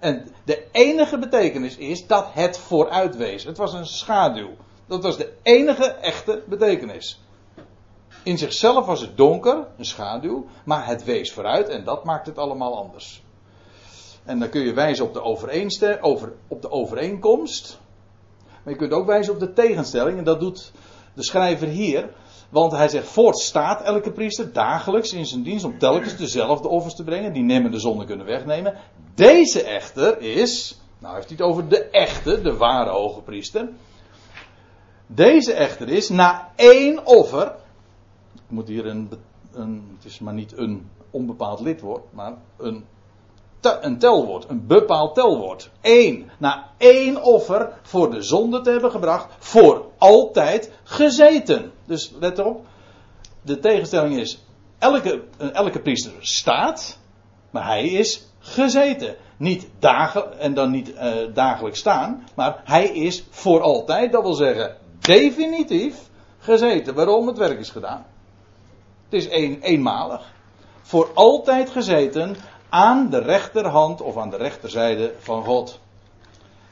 [0.00, 3.44] En de enige betekenis is dat het vooruit wees.
[3.44, 4.50] Het was een schaduw.
[4.86, 7.20] Dat was de enige echte betekenis.
[8.22, 12.38] In zichzelf was het donker, een schaduw, maar het wees vooruit en dat maakt het
[12.38, 13.22] allemaal anders.
[14.24, 15.22] En dan kun je wijzen op de,
[16.02, 17.78] over, op de overeenkomst.
[18.62, 20.18] Maar je kunt ook wijzen op de tegenstelling.
[20.18, 20.72] En dat doet
[21.14, 22.10] de schrijver hier.
[22.48, 27.04] Want hij zegt, voortstaat elke priester dagelijks in zijn dienst om telkens dezelfde offers te
[27.04, 28.74] brengen, die nemen de zonde kunnen wegnemen.
[29.20, 33.68] Deze echter is, nou heeft hij het over de echte, de ware hoge priester.
[35.06, 37.54] Deze echter is na één offer,
[38.48, 39.10] moet hier een,
[39.52, 42.84] een het is maar niet een onbepaald lidwoord, maar een
[43.60, 45.70] een telwoord, een bepaald telwoord.
[45.80, 46.30] Eén.
[46.38, 51.72] Na één offer voor de zonde te hebben gebracht, voor altijd gezeten.
[51.84, 52.66] Dus let erop,
[53.42, 54.44] de tegenstelling is,
[54.78, 56.98] elke, elke priester staat,
[57.50, 59.16] maar hij is gezeten.
[59.36, 59.68] Niet
[60.38, 66.08] en dan niet uh, dagelijks staan, maar hij is voor altijd, dat wil zeggen definitief
[66.38, 66.94] gezeten.
[66.94, 67.26] Waarom?
[67.26, 68.06] Het werk is gedaan.
[69.04, 70.32] Het is een, eenmalig.
[70.82, 72.36] Voor altijd gezeten
[72.68, 75.80] aan de rechterhand of aan de rechterzijde van God.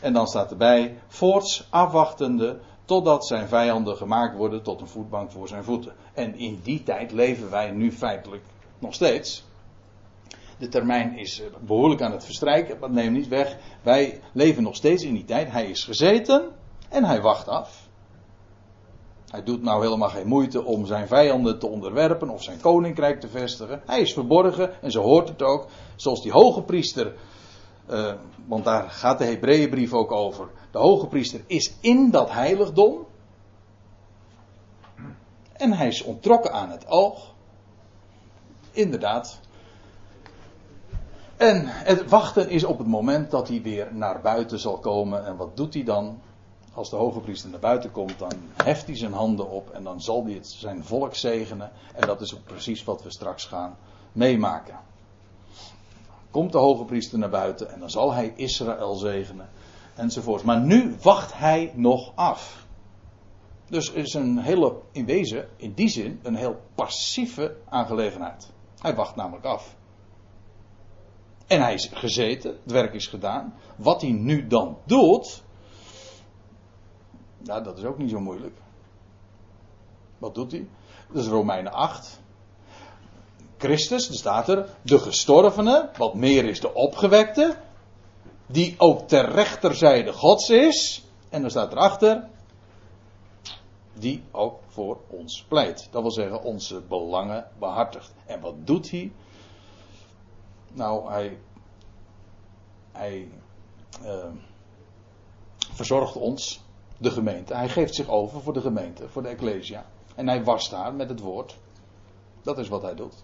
[0.01, 5.49] En dan staat erbij, voorts afwachtende totdat zijn vijanden gemaakt worden tot een voetbank voor
[5.49, 5.93] zijn voeten.
[6.15, 8.45] En in die tijd leven wij nu feitelijk
[8.79, 9.45] nog steeds.
[10.59, 13.57] De termijn is behoorlijk aan het verstrijken, maar neem niet weg.
[13.83, 15.51] Wij leven nog steeds in die tijd.
[15.51, 16.49] Hij is gezeten
[16.89, 17.89] en hij wacht af.
[19.31, 23.29] Hij doet nou helemaal geen moeite om zijn vijanden te onderwerpen of zijn koninkrijk te
[23.29, 23.83] vestigen.
[23.87, 25.67] Hij is verborgen en zo hoort het ook.
[25.97, 27.15] Zoals die hoge priester,
[27.91, 28.15] uh,
[28.47, 30.49] want daar gaat de Hebreeënbrief ook over.
[30.71, 33.07] De hoge priester is in dat heiligdom.
[35.53, 37.35] En hij is ontrokken aan het oog.
[38.73, 39.41] Inderdaad.
[41.39, 45.27] En het wachten is op het moment dat hij weer naar buiten zal komen.
[45.27, 46.21] En wat doet hij dan?
[46.73, 50.01] Als de hoge priester naar buiten komt, dan heft hij zijn handen op en dan
[50.01, 51.71] zal hij het zijn volk zegenen.
[51.95, 53.77] En dat is ook precies wat we straks gaan
[54.13, 54.79] meemaken.
[56.31, 59.49] Komt de hoge priester naar buiten en dan zal hij Israël zegenen
[59.95, 60.43] enzovoort.
[60.43, 62.67] Maar nu wacht hij nog af.
[63.69, 68.51] Dus is een hele, in wezen, in die zin, een heel passieve aangelegenheid.
[68.79, 69.77] Hij wacht namelijk af.
[71.49, 73.55] En hij is gezeten, het werk is gedaan.
[73.77, 75.43] Wat hij nu dan doet,
[77.39, 78.57] nou, dat is ook niet zo moeilijk.
[80.19, 80.69] Wat doet hij?
[81.13, 82.21] Dat is Romeinen 8.
[83.59, 87.57] Christus, er staat er, de gestorvene, wat meer is de opgewekte,
[88.47, 91.05] die ook ter rechterzijde Gods is.
[91.29, 92.29] En dan staat erachter,
[93.95, 95.89] die ook voor ons pleit.
[95.91, 98.13] Dat wil zeggen, onze belangen behartigt.
[98.27, 99.13] En wat doet hij?
[100.73, 101.39] Nou, hij,
[102.93, 103.29] hij
[104.05, 104.25] uh,
[105.73, 106.65] verzorgt ons,
[106.99, 107.55] de gemeente.
[107.55, 109.85] Hij geeft zich over voor de gemeente, voor de Ecclesia.
[110.15, 111.57] En hij was daar met het woord.
[112.43, 113.15] Dat is wat hij doet.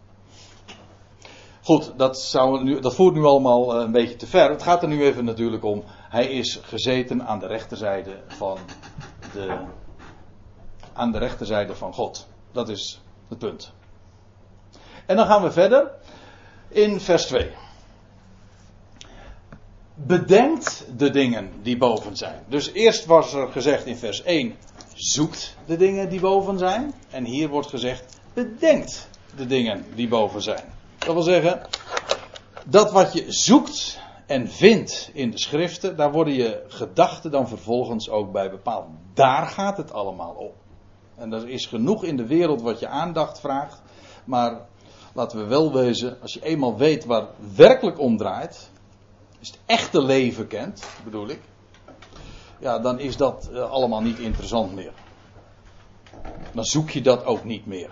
[1.62, 4.50] Goed, dat, nu, dat voert nu allemaal eh, een beetje te ver.
[4.50, 5.82] Het gaat er nu even natuurlijk om.
[5.86, 8.58] Hij is gezeten aan de rechterzijde van
[9.32, 9.64] de.
[10.92, 12.28] Aan de rechterzijde van God.
[12.52, 13.72] Dat is het punt.
[15.06, 15.90] En dan gaan we verder
[16.74, 17.50] in vers 2.
[19.94, 22.44] Bedenkt de dingen die boven zijn.
[22.48, 24.54] Dus eerst was er gezegd in vers 1:
[24.94, 26.94] zoekt de dingen die boven zijn.
[27.10, 30.64] En hier wordt gezegd: bedenkt de dingen die boven zijn.
[30.98, 31.66] Dat wil zeggen,
[32.66, 38.08] dat wat je zoekt en vindt in de schriften, daar worden je gedachten dan vervolgens
[38.10, 38.86] ook bij bepaald.
[39.14, 40.52] Daar gaat het allemaal om.
[41.16, 43.82] En er is genoeg in de wereld wat je aandacht vraagt.
[44.24, 44.60] Maar
[45.14, 48.70] laten we wel wezen, als je eenmaal weet waar het werkelijk om draait,
[49.40, 51.40] is het echte leven kent, bedoel ik,
[52.58, 54.92] ja, dan is dat eh, allemaal niet interessant meer.
[56.52, 57.90] Dan zoek je dat ook niet meer.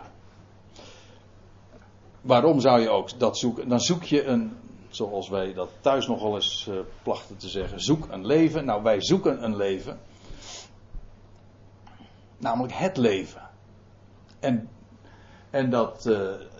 [2.20, 3.68] Waarom zou je ook dat zoeken?
[3.68, 4.56] Dan zoek je een,
[4.88, 8.64] zoals wij dat thuis nogal eens uh, plachten te zeggen, zoek een leven.
[8.64, 10.00] Nou, wij zoeken een leven.
[12.38, 13.50] Namelijk het leven.
[14.40, 14.68] En,
[15.52, 16.18] en dat, uh,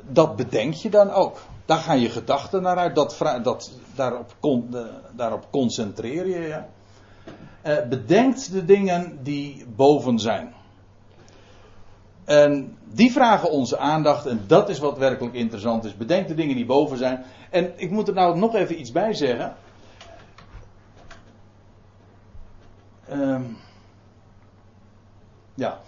[0.08, 1.40] dat bedenk je dan ook.
[1.64, 2.94] Daar gaan je gedachten naar uit.
[2.94, 4.80] Dat, dat, daarop, uh,
[5.12, 6.62] daarop concentreer je je.
[7.88, 10.54] bedenkt de dingen die boven zijn.
[12.24, 15.96] En die vragen onze aandacht en dat is wat werkelijk interessant is.
[15.96, 17.24] Bedenk de dingen die boven zijn.
[17.50, 19.56] En ik moet er nou nog even iets bij zeggen.
[23.12, 23.56] Um,
[25.54, 25.80] ja.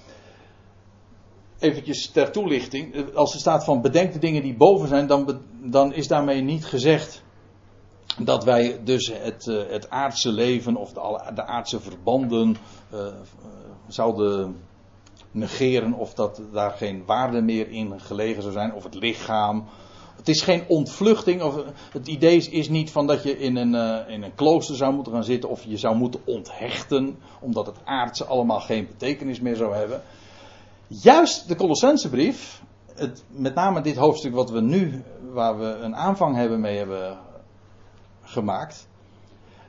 [1.59, 3.15] Eventjes ter toelichting.
[3.15, 6.65] Als er staat van bedenk de dingen die boven zijn, dan, dan is daarmee niet
[6.65, 7.23] gezegd
[8.19, 12.57] dat wij dus het, uh, het aardse leven of de, de aardse verbanden
[12.95, 13.07] uh,
[13.89, 14.57] zouden
[15.31, 19.65] negeren of dat daar geen waarde meer in gelegen zou zijn, of het lichaam.
[20.17, 23.75] Het is geen ontvluchting, of het idee is niet van dat je in een,
[24.09, 28.25] in een klooster zou moeten gaan zitten of je zou moeten onthechten, omdat het aardse
[28.25, 30.03] allemaal geen betekenis meer zou hebben.
[30.87, 32.63] Juist de Colossensebrief,
[32.95, 37.19] het, met name dit hoofdstuk wat we nu, waar we een aanvang hebben mee hebben
[38.23, 38.89] gemaakt,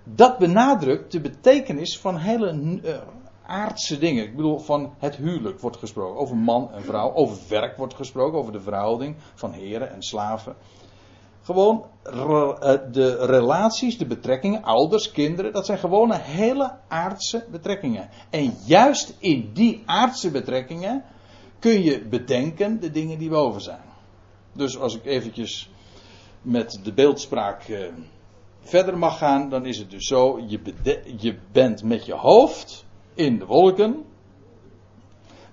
[0.04, 2.98] dat benadrukt de betekenis van hele uh,
[3.46, 4.24] aardse dingen.
[4.24, 6.20] Ik bedoel, van het huwelijk wordt gesproken.
[6.20, 7.14] Over man en vrouw.
[7.14, 8.40] Over werk wordt gesproken.
[8.40, 10.56] Over de verhouding van heren en slaven.
[11.46, 15.54] Gewoon eh, de relaties, de betrekkingen, ouders, kinderen.
[15.54, 18.10] Dat zijn gewoon hele aardse betrekkingen.
[18.30, 21.04] En juist in die aardse betrekkingen
[21.60, 23.82] kun je bedenken de dingen die boven zijn.
[24.54, 25.70] Dus als ik eventjes
[26.42, 27.88] met de beeldspraak eh,
[28.60, 30.60] verder mag gaan, dan is het dus zo: je,
[31.18, 34.06] je bent met je hoofd in de wolken.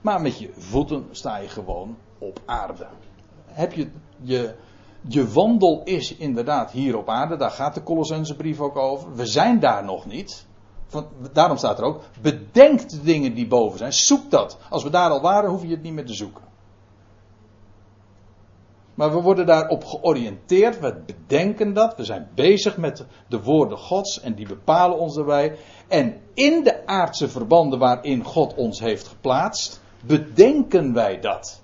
[0.00, 2.86] Maar met je voeten sta je gewoon op aarde.
[3.46, 4.54] Heb je, je,
[5.08, 7.36] je wandel is inderdaad hier op aarde.
[7.36, 9.14] Daar gaat de Colossense brief ook over.
[9.14, 10.46] We zijn daar nog niet.
[11.32, 13.92] Daarom staat er ook: bedenk de dingen die boven zijn.
[13.92, 14.58] Zoek dat.
[14.70, 16.50] Als we daar al waren, hoef je het niet meer te zoeken.
[18.94, 24.20] Maar we worden daarop georiënteerd, we bedenken dat, we zijn bezig met de woorden Gods
[24.20, 25.56] en die bepalen ons daarbij.
[25.88, 31.61] En in de aardse verbanden waarin God ons heeft geplaatst, bedenken wij dat.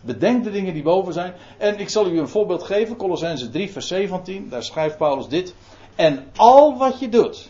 [0.00, 1.34] Bedenk de dingen die boven zijn.
[1.58, 2.96] En ik zal u een voorbeeld geven.
[2.96, 4.48] Colossense 3 vers 17.
[4.48, 5.54] Daar schrijft Paulus dit.
[5.94, 7.48] En al wat je doet.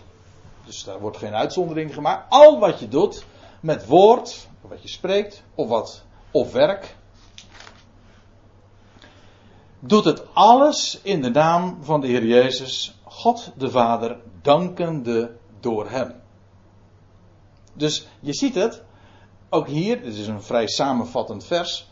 [0.64, 2.26] Dus daar wordt geen uitzondering gemaakt.
[2.28, 3.24] Al wat je doet.
[3.60, 4.48] Met woord.
[4.60, 5.42] Wat je spreekt.
[5.54, 6.02] Of wat.
[6.30, 6.96] Of werk.
[9.78, 12.98] Doet het alles in de naam van de Heer Jezus.
[13.04, 14.16] God de Vader.
[14.42, 16.14] Dankende door hem.
[17.72, 18.82] Dus je ziet het.
[19.48, 20.02] Ook hier.
[20.02, 21.89] Dit is een vrij samenvattend vers.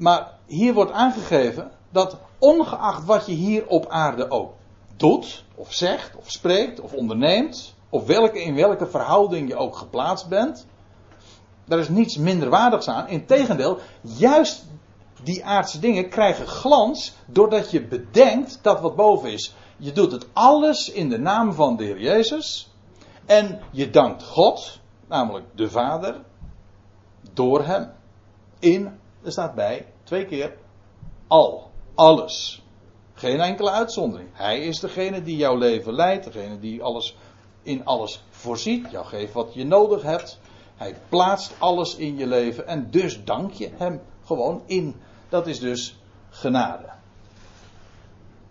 [0.00, 4.52] Maar hier wordt aangegeven dat ongeacht wat je hier op aarde ook
[4.96, 10.28] doet, of zegt, of spreekt, of onderneemt, of welke, in welke verhouding je ook geplaatst
[10.28, 10.66] bent,
[11.64, 13.08] daar is niets minderwaardigs aan.
[13.08, 14.66] Integendeel, juist
[15.22, 19.54] die aardse dingen krijgen glans doordat je bedenkt dat wat boven is.
[19.76, 22.70] Je doet het alles in de naam van de Heer Jezus.
[23.26, 26.20] En je dankt God, namelijk de Vader,
[27.32, 27.92] door Hem.
[28.58, 30.56] In er staat bij, twee keer,
[31.26, 32.62] al, alles.
[33.12, 34.28] Geen enkele uitzondering.
[34.32, 37.16] Hij is degene die jouw leven leidt, degene die alles
[37.62, 40.40] in alles voorziet, jou geeft wat je nodig hebt.
[40.76, 44.94] Hij plaatst alles in je leven en dus dank je hem gewoon in.
[45.28, 46.88] Dat is dus genade.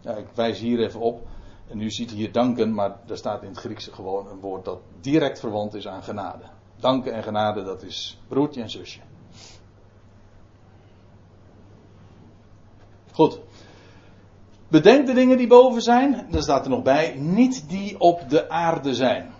[0.01, 1.27] Ik wijs hier even op.
[1.67, 4.79] En u ziet hier danken, maar er staat in het Grieks gewoon een woord dat
[5.01, 6.43] direct verwant is aan genade.
[6.75, 8.99] Danken en genade, dat is broertje en zusje.
[13.19, 13.39] Goed.
[14.67, 16.27] Bedenk de dingen die boven zijn.
[16.32, 17.15] Daar staat er nog bij.
[17.17, 19.34] Niet die op de aarde zijn.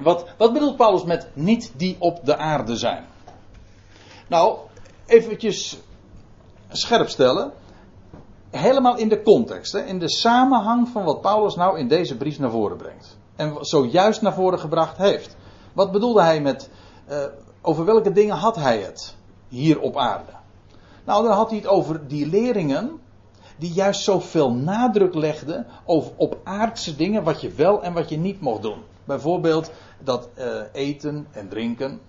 [0.00, 3.04] Wat, wat bedoelt Paulus met niet die op de aarde zijn?
[4.28, 4.58] Nou,
[5.06, 5.78] eventjes
[6.68, 7.52] scherp stellen.
[8.50, 12.38] Helemaal in de context, hè, in de samenhang van wat Paulus nou in deze brief
[12.38, 13.18] naar voren brengt.
[13.36, 15.36] En zojuist naar voren gebracht heeft.
[15.72, 16.70] Wat bedoelde hij met,
[17.10, 17.24] uh,
[17.62, 19.16] over welke dingen had hij het
[19.48, 20.40] hier op aarde?
[21.04, 23.00] Nou, dan had hij het over die leringen
[23.58, 25.66] die juist zoveel nadruk legden
[26.16, 28.82] op aardse dingen wat je wel en wat je niet mocht doen.
[29.04, 32.00] Bijvoorbeeld dat uh, eten en drinken.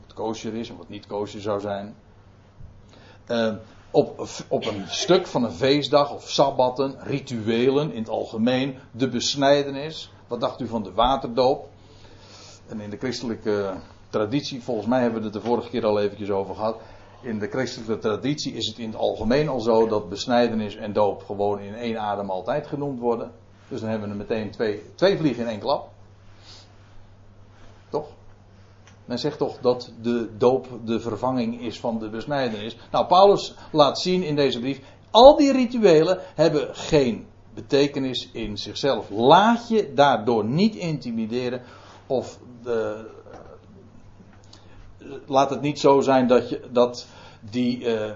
[0.00, 1.94] Wat kosher is en wat niet kosher zou zijn.
[3.28, 3.54] Uh,
[3.90, 10.12] op, op een stuk van een feestdag of sabbatten, rituelen in het algemeen, de besnijdenis.
[10.26, 11.68] Wat dacht u van de waterdoop?
[12.68, 13.74] En in de christelijke
[14.10, 16.80] traditie, volgens mij hebben we het de vorige keer al eventjes over gehad.
[17.22, 21.22] In de christelijke traditie is het in het algemeen al zo dat besnijdenis en doop
[21.24, 23.32] gewoon in één adem altijd genoemd worden.
[23.68, 25.88] Dus dan hebben we er meteen twee, twee vliegen in één klap.
[27.88, 28.08] Toch?
[29.04, 32.76] Men zegt toch dat de doop de vervanging is van de besnijdenis.
[32.90, 39.10] Nou, Paulus laat zien in deze brief, al die rituelen hebben geen betekenis in zichzelf.
[39.10, 41.62] Laat je daardoor niet intimideren
[42.06, 43.10] of de,
[45.26, 47.06] laat het niet zo zijn dat, je, dat,
[47.40, 48.10] die, uh,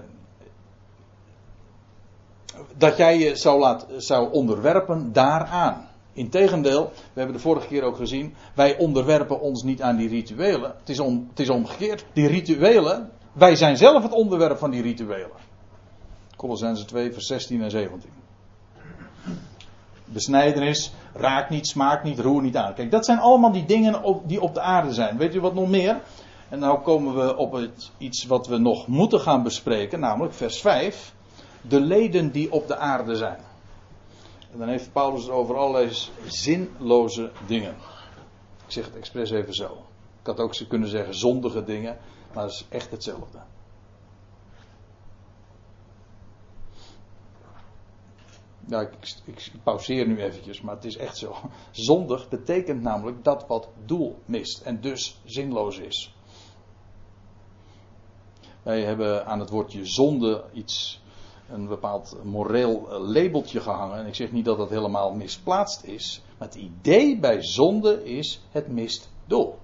[2.77, 5.87] dat jij je zou, laat, zou onderwerpen daaraan.
[6.13, 10.75] Integendeel, we hebben de vorige keer ook gezien, wij onderwerpen ons niet aan die rituelen.
[10.79, 12.05] Het is, om, het is omgekeerd.
[12.13, 15.37] Die rituelen, wij zijn zelf het onderwerp van die rituelen.
[16.35, 18.09] Colossense 2, vers 16 en 17.
[20.05, 22.73] Besnijdenis, raak niet, smaak niet, roer niet aan.
[22.73, 25.17] Kijk, dat zijn allemaal die dingen die op de aarde zijn.
[25.17, 26.01] Weet u wat nog meer?
[26.49, 30.61] En nu komen we op het, iets wat we nog moeten gaan bespreken, namelijk vers
[30.61, 31.13] 5.
[31.61, 33.39] De leden die op de aarde zijn.
[34.51, 35.91] En dan heeft Paulus het over allerlei
[36.27, 37.75] zinloze dingen.
[38.65, 39.71] Ik zeg het expres even zo.
[40.19, 41.97] Ik had ook kunnen zeggen zondige dingen,
[42.33, 43.39] maar het is echt hetzelfde.
[48.67, 48.91] Ja, ik,
[49.25, 51.35] ik, pauzeer nu eventjes, maar het is echt zo.
[51.71, 56.15] Zondig betekent namelijk dat wat doel mist en dus zinloos is.
[58.65, 61.01] Wij hebben aan het woordje zonde iets,
[61.49, 63.97] een bepaald moreel labeltje gehangen.
[63.97, 66.21] En ik zeg niet dat dat helemaal misplaatst is.
[66.37, 69.57] Maar het idee bij zonde is het mist doel.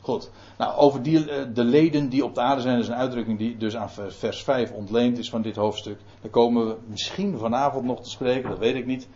[0.00, 0.30] Goed.
[0.58, 3.56] Nou, over die, eh, de leden die op de aarde zijn, is een uitdrukking die
[3.56, 6.00] dus aan vers 5 ontleend is van dit hoofdstuk.
[6.20, 9.08] Daar komen we misschien vanavond nog te spreken, dat weet ik niet.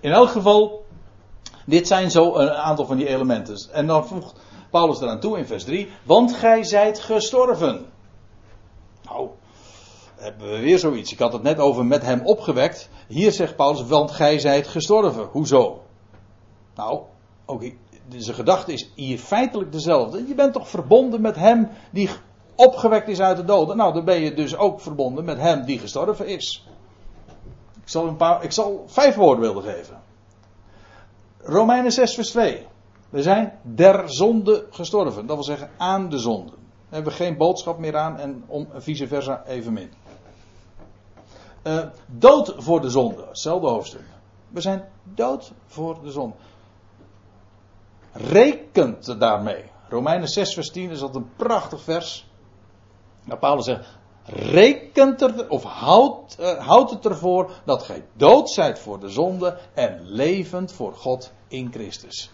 [0.00, 0.84] In elk geval,
[1.66, 3.72] dit zijn zo een aantal van die elementen.
[3.72, 5.88] En dan voegt Paulus eraan toe in vers 3.
[6.02, 7.86] Want gij zijt gestorven.
[9.02, 9.28] Nou,
[10.16, 11.12] hebben we weer zoiets.
[11.12, 12.88] Ik had het net over met hem opgewekt.
[13.08, 15.24] Hier zegt Paulus, want gij zijt gestorven.
[15.24, 15.82] Hoezo?
[16.74, 17.02] Nou,
[17.46, 17.62] ook
[18.16, 20.26] zijn gedachte is hier feitelijk dezelfde.
[20.26, 22.10] Je bent toch verbonden met hem die
[22.54, 23.76] opgewekt is uit de doden.
[23.76, 26.66] Nou, dan ben je dus ook verbonden met hem die gestorven is.
[27.82, 30.02] Ik zal, een paar, ik zal vijf woorden willen geven.
[31.38, 32.66] Romeinen 6 vers 2.
[33.10, 35.26] We zijn der zonde gestorven.
[35.26, 36.52] Dat wil zeggen aan de zonde.
[36.88, 39.90] We hebben geen boodschap meer aan en om vice versa evenmin.
[41.62, 43.24] Uh, dood voor de zonde.
[43.28, 44.04] Hetzelfde hoofdstuk.
[44.48, 46.36] We zijn dood voor de zonde.
[48.12, 49.64] Rekent daarmee.
[49.88, 52.26] Romeinen 6 vers 10 is dat een prachtig vers.
[53.24, 53.86] Nou, Paulus zegt,
[54.24, 59.58] rekent er, of houdt, uh, houdt het ervoor dat gij dood zijt voor de zonde
[59.74, 62.30] en levend voor God in Christus.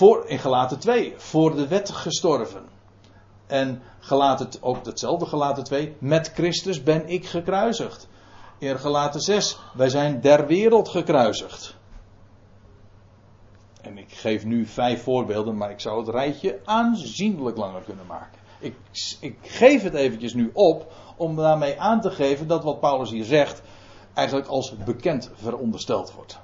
[0.00, 2.64] Voor, in gelaten 2, voor de wet gestorven.
[3.46, 8.08] En gelaten, ook hetzelfde gelaten 2, met Christus ben ik gekruisigd.
[8.58, 11.76] In gelaten 6, wij zijn der wereld gekruisigd.
[13.82, 18.38] En ik geef nu vijf voorbeelden, maar ik zou het rijtje aanzienlijk langer kunnen maken.
[18.58, 18.74] Ik,
[19.20, 23.24] ik geef het eventjes nu op om daarmee aan te geven dat wat Paulus hier
[23.24, 23.62] zegt
[24.14, 26.40] eigenlijk als bekend verondersteld wordt.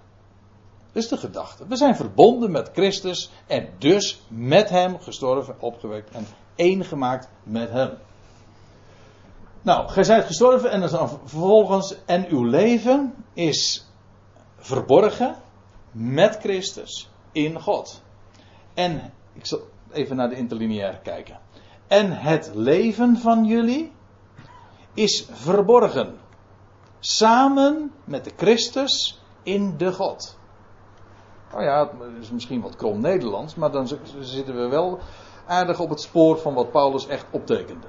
[0.97, 1.67] Dat is de gedachte.
[1.67, 7.71] We zijn verbonden met Christus en dus met Hem gestorven, opgewekt en één gemaakt met
[7.71, 7.99] Hem.
[9.63, 13.87] Nou, gij zijt gestorven en dan vervolgens, en uw leven is
[14.59, 15.37] verborgen
[15.93, 18.03] met Christus in God.
[18.75, 19.61] En, ik zal
[19.93, 21.39] even naar de interlineair kijken.
[21.87, 23.93] En het leven van jullie
[24.95, 26.19] is verborgen.
[27.01, 30.39] Samen met de Christus in de God.
[31.51, 33.89] Nou ja, het is misschien wat krom Nederlands, maar dan
[34.21, 34.99] zitten we wel
[35.47, 37.87] aardig op het spoor van wat Paulus echt optekende.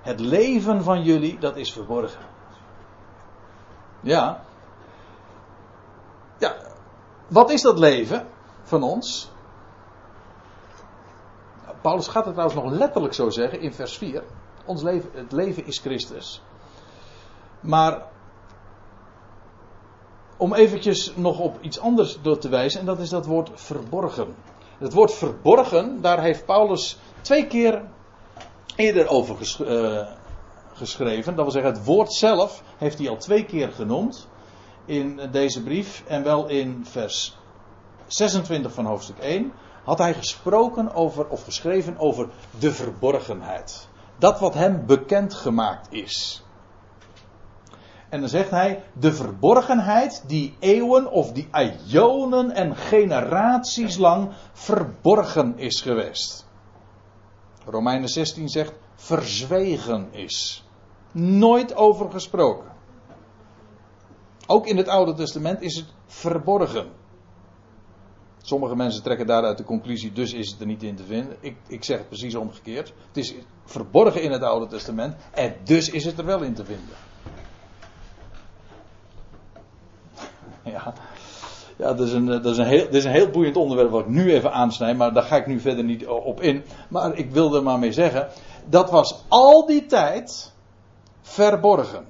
[0.00, 2.24] Het leven van jullie, dat is verborgen.
[4.00, 4.44] Ja.
[6.38, 6.56] Ja,
[7.28, 8.26] wat is dat leven?
[8.70, 9.30] van ons.
[11.80, 14.22] Paulus gaat het trouwens nog letterlijk zo zeggen in vers 4.
[14.64, 16.42] Ons leven, het leven is Christus.
[17.60, 18.02] Maar
[20.40, 24.34] om eventjes nog op iets anders door te wijzen, en dat is dat woord verborgen.
[24.78, 27.82] Het woord verborgen, daar heeft Paulus twee keer
[28.76, 29.36] eerder over
[29.66, 30.06] eh,
[30.72, 31.34] geschreven.
[31.34, 34.28] Dat wil zeggen, het woord zelf heeft hij al twee keer genoemd
[34.84, 36.02] in deze brief.
[36.06, 37.36] En wel in vers
[38.06, 39.52] 26 van hoofdstuk 1
[39.84, 42.28] had hij gesproken over, of geschreven over
[42.58, 43.88] de verborgenheid.
[44.18, 46.44] Dat wat hem bekend gemaakt is.
[48.10, 51.48] En dan zegt hij, de verborgenheid die eeuwen of die
[51.86, 56.46] ionen en generaties lang verborgen is geweest.
[57.64, 60.64] Romeinen 16 zegt, verzwegen is.
[61.12, 62.68] Nooit over gesproken.
[64.46, 66.88] Ook in het Oude Testament is het verborgen.
[68.42, 71.36] Sommige mensen trekken daaruit de conclusie, dus is het er niet in te vinden.
[71.40, 72.92] Ik, ik zeg het precies omgekeerd.
[73.06, 73.34] Het is
[73.64, 76.94] verborgen in het Oude Testament en dus is het er wel in te vinden.
[80.72, 80.92] Ja,
[81.76, 84.00] ja dat, is een, dat, is een heel, dat is een heel boeiend onderwerp wat
[84.00, 86.64] ik nu even aansnijd, maar daar ga ik nu verder niet op in.
[86.88, 88.28] Maar ik wilde er maar mee zeggen,
[88.66, 90.52] dat was al die tijd
[91.22, 92.04] verborgen.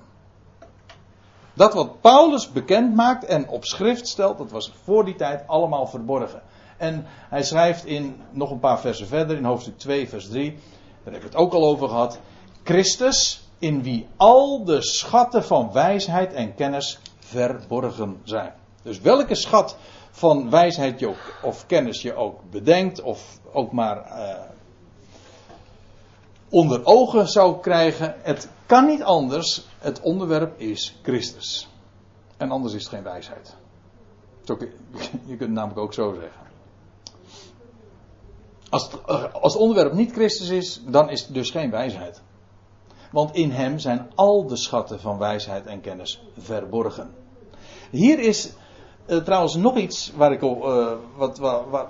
[1.54, 5.86] Dat wat Paulus bekend maakt en op schrift stelt, dat was voor die tijd allemaal
[5.86, 6.42] verborgen.
[6.76, 11.12] En hij schrijft in nog een paar versen verder, in hoofdstuk 2, vers 3, daar
[11.12, 12.18] hebben we het ook al over gehad.
[12.64, 16.98] Christus, in wie al de schatten van wijsheid en kennis
[17.30, 18.52] verborgen zijn.
[18.82, 19.76] Dus welke schat
[20.10, 24.40] van wijsheid je ook, of kennis je ook bedenkt, of ook maar uh,
[26.48, 29.66] onder ogen zou krijgen, het kan niet anders.
[29.78, 31.68] Het onderwerp is Christus.
[32.36, 33.56] En anders is het geen wijsheid.
[34.44, 34.56] Je
[35.26, 36.48] kunt het namelijk ook zo zeggen.
[38.70, 42.22] Als eh, als het onderwerp niet Christus is, dan is het dus geen wijsheid.
[43.10, 47.14] Want in hem zijn al de schatten van wijsheid en kennis verborgen.
[47.90, 48.52] Hier is
[49.06, 51.86] uh, trouwens nog iets waar ik, uh, wat, waar,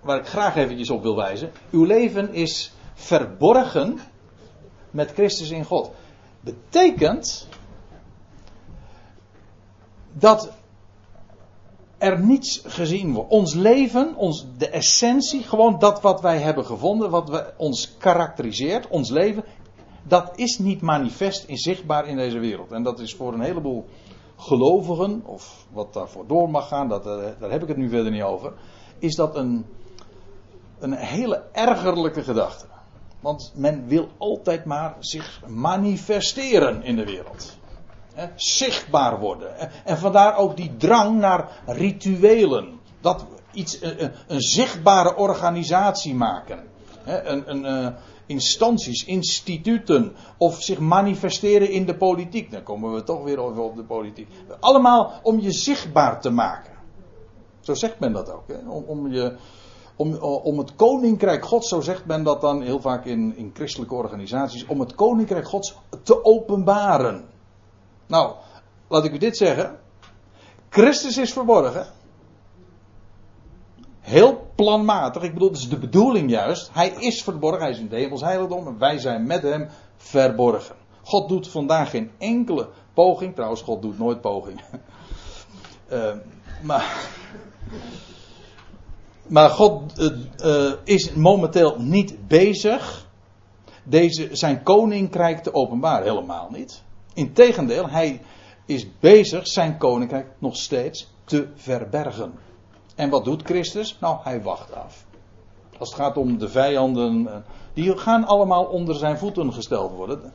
[0.00, 1.50] waar ik graag eventjes op wil wijzen.
[1.70, 3.98] Uw leven is verborgen
[4.90, 5.90] met Christus in God.
[6.40, 7.48] Betekent
[10.12, 10.52] dat
[11.98, 13.30] er niets gezien wordt.
[13.30, 18.88] Ons leven, ons, de essentie, gewoon dat wat wij hebben gevonden, wat we, ons karakteriseert,
[18.88, 19.44] ons leven,
[20.02, 22.72] dat is niet manifest en zichtbaar in deze wereld.
[22.72, 23.84] En dat is voor een heleboel
[24.36, 27.04] gelovigen, of wat daarvoor door mag gaan, eh,
[27.38, 28.52] daar heb ik het nu verder niet over,
[28.98, 29.66] is dat een,
[30.78, 32.66] een hele ergerlijke gedachte.
[33.20, 37.56] Want men wil altijd maar zich manifesteren in de wereld.
[38.34, 39.84] zichtbaar worden.
[39.84, 42.80] En vandaar ook die drang naar rituelen.
[43.00, 46.64] Dat iets, een, een zichtbare organisatie maken.
[47.04, 47.94] een, een,
[48.26, 52.50] instanties, instituten of zich manifesteren in de politiek.
[52.50, 54.28] Dan komen we toch weer over op de politiek.
[54.60, 56.72] Allemaal om je zichtbaar te maken.
[57.60, 58.48] Zo zegt men dat ook.
[58.48, 58.68] Hè?
[58.68, 59.36] Om, om, je,
[59.96, 63.94] om, om het koninkrijk Gods, zo zegt men dat dan heel vaak in, in christelijke
[63.94, 67.24] organisaties, om het koninkrijk Gods te openbaren.
[68.06, 68.34] Nou,
[68.88, 69.78] laat ik u dit zeggen.
[70.68, 71.86] Christus is verborgen.
[74.06, 75.22] Heel planmatig.
[75.22, 76.70] Ik bedoel, het is de bedoeling juist.
[76.72, 77.60] Hij is verborgen.
[77.60, 78.66] Hij is in het hemels heiligdom.
[78.66, 80.76] En wij zijn met hem verborgen.
[81.02, 83.34] God doet vandaag geen enkele poging.
[83.34, 84.60] Trouwens, God doet nooit poging.
[85.92, 86.12] Uh,
[86.62, 87.08] maar.
[89.26, 90.10] Maar God uh,
[90.44, 93.08] uh, is momenteel niet bezig
[93.82, 96.08] deze, zijn koninkrijk te openbaren.
[96.08, 96.82] Helemaal niet.
[97.14, 98.20] Integendeel, hij
[98.66, 102.45] is bezig zijn koninkrijk nog steeds te verbergen.
[102.96, 103.96] En wat doet Christus?
[104.00, 105.04] Nou, hij wacht af.
[105.78, 107.36] Als het gaat om de vijanden, eh,
[107.72, 110.32] die gaan allemaal onder zijn voeten gesteld worden.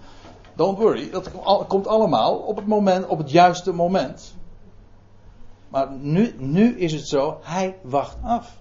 [0.55, 1.32] Don't worry, dat
[1.68, 4.36] komt allemaal op het, moment, op het juiste moment.
[5.70, 8.59] Maar nu, nu is het zo, hij wacht af.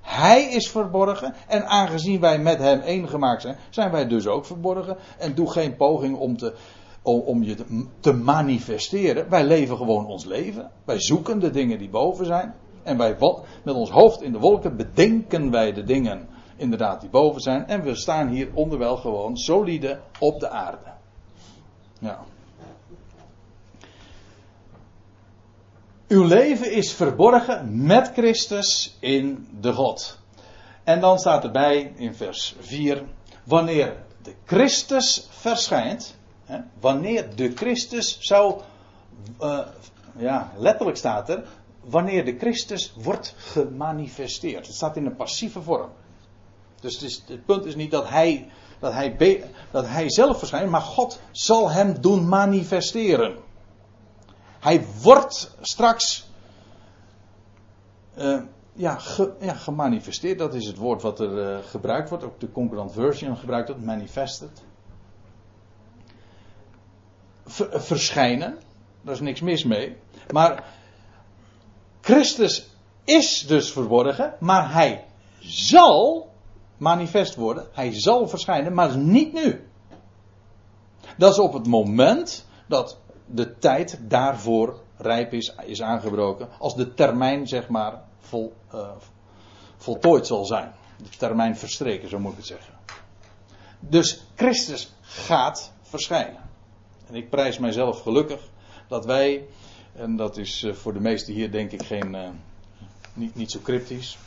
[0.00, 4.44] Hij is verborgen en aangezien wij met hem één gemaakt zijn, zijn wij dus ook
[4.44, 4.96] verborgen.
[5.18, 6.54] En doe geen poging om te,
[7.02, 7.56] om, je
[8.00, 9.30] te manifesteren.
[9.30, 10.70] Wij leven gewoon ons leven.
[10.84, 12.54] Wij zoeken de dingen die boven zijn.
[12.88, 13.16] En wij,
[13.62, 17.66] met ons hoofd in de wolken bedenken wij de dingen inderdaad die boven zijn.
[17.66, 20.92] En we staan hier onderwel gewoon solide op de aarde.
[21.98, 22.18] Ja.
[26.08, 30.18] Uw leven is verborgen met Christus in de God.
[30.84, 33.02] En dan staat erbij in vers 4:
[33.44, 38.60] Wanneer de Christus verschijnt, hè, wanneer de Christus zou,
[39.40, 39.58] uh,
[40.16, 41.44] ja, letterlijk staat er,
[41.80, 44.66] wanneer de Christus wordt gemanifesteerd.
[44.66, 45.90] Het staat in een passieve vorm.
[46.80, 50.70] Dus het, is, het punt is niet dat hij, dat, hij dat hij zelf verschijnt,
[50.70, 53.36] maar God zal hem doen manifesteren.
[54.60, 56.26] Hij wordt straks
[58.18, 58.40] uh,
[58.72, 58.98] ja,
[59.40, 60.38] ja, gemanifesteerd.
[60.38, 62.24] Dat is het woord wat er uh, gebruikt wordt.
[62.24, 64.62] Ook de concurrent version gebruikt dat, manifested.
[67.46, 68.58] Ver, verschijnen,
[69.02, 69.96] daar is niks mis mee.
[70.30, 70.64] Maar
[72.08, 72.66] Christus
[73.04, 75.04] is dus verborgen, maar hij
[75.40, 76.30] zal
[76.76, 77.66] manifest worden.
[77.72, 79.68] Hij zal verschijnen, maar niet nu.
[81.16, 86.48] Dat is op het moment dat de tijd daarvoor rijp is, is aangebroken.
[86.58, 88.90] Als de termijn, zeg maar, vol, uh,
[89.76, 90.72] voltooid zal zijn.
[90.96, 92.74] De termijn verstreken, zo moet ik het zeggen.
[93.80, 96.50] Dus Christus gaat verschijnen.
[97.06, 98.40] En ik prijs mijzelf gelukkig
[98.88, 99.46] dat wij
[99.98, 102.28] en dat is eh, voor de meesten hier denk ik geen, uh,
[103.14, 104.18] niet, niet zo cryptisch.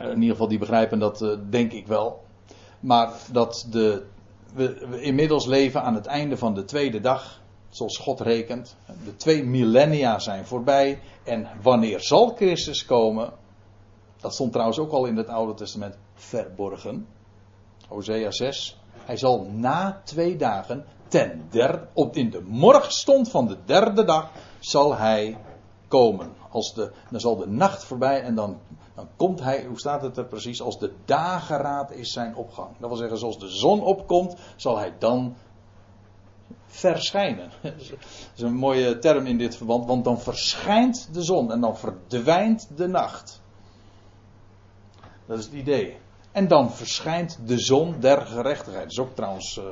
[0.00, 2.24] Uh, in ieder geval die begrijpen dat denk ik wel.
[2.80, 4.04] Maar dat de,
[4.54, 7.44] we, we, inmiddels leven aan het einde van de tweede dag.
[7.68, 8.76] Zoals God rekent.
[9.04, 11.00] De twee millennia zijn voorbij.
[11.24, 13.32] En wanneer zal Christus komen?
[14.20, 17.06] Dat stond trouwens ook al in het Oude Testament verborgen.
[17.88, 18.80] Hosea 6.
[19.04, 21.48] Hij zal na twee dagen ten
[21.92, 25.36] op in de morgenstond van de derde dag zal hij
[25.88, 26.32] komen.
[26.50, 28.58] Als de, dan zal de nacht voorbij en dan,
[28.94, 32.68] dan komt hij, hoe staat het er precies, als de dageraad is zijn opgang.
[32.78, 35.36] Dat wil zeggen, zoals de zon opkomt, zal hij dan
[36.66, 37.50] verschijnen.
[37.62, 37.72] Dat
[38.34, 42.68] is een mooie term in dit verband, want dan verschijnt de zon en dan verdwijnt
[42.76, 43.40] de nacht.
[45.26, 45.96] Dat is het idee.
[46.32, 48.82] En dan verschijnt de zon der gerechtigheid.
[48.82, 49.64] Dat is ook trouwens uh,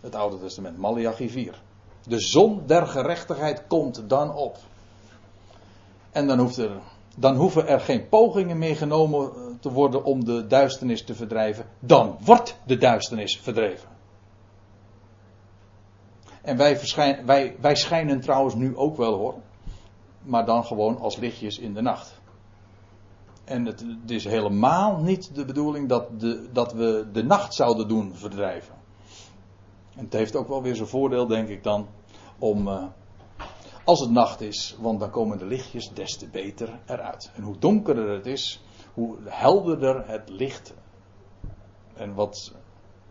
[0.00, 1.62] het Oude Testament, Malachi 4.
[2.06, 4.58] De zon der gerechtigheid komt dan op.
[6.10, 6.70] En dan, hoeft er,
[7.16, 11.64] dan hoeven er geen pogingen meer genomen te worden om de duisternis te verdrijven.
[11.78, 13.88] Dan wordt de duisternis verdreven.
[16.42, 16.80] En wij,
[17.24, 19.34] wij, wij schijnen trouwens nu ook wel hoor.
[20.22, 22.20] Maar dan gewoon als lichtjes in de nacht.
[23.44, 27.88] En het, het is helemaal niet de bedoeling dat, de, dat we de nacht zouden
[27.88, 28.77] doen verdrijven.
[29.98, 31.88] En het heeft ook wel weer zijn voordeel, denk ik dan,
[32.38, 32.68] om.
[32.68, 32.84] Uh,
[33.88, 37.30] als het nacht is, want dan komen de lichtjes des te beter eruit.
[37.34, 38.62] En hoe donkerder het is,
[38.94, 40.74] hoe helderder het licht.
[41.94, 42.52] En wat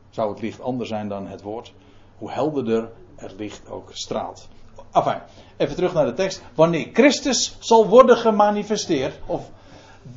[0.10, 1.74] zou het licht anders zijn dan het woord?
[2.18, 4.48] Hoe helderder het licht ook straalt.
[4.92, 5.22] Enfin,
[5.58, 6.42] even terug naar de tekst.
[6.56, 9.52] Wanneer Christus zal worden gemanifesteerd, of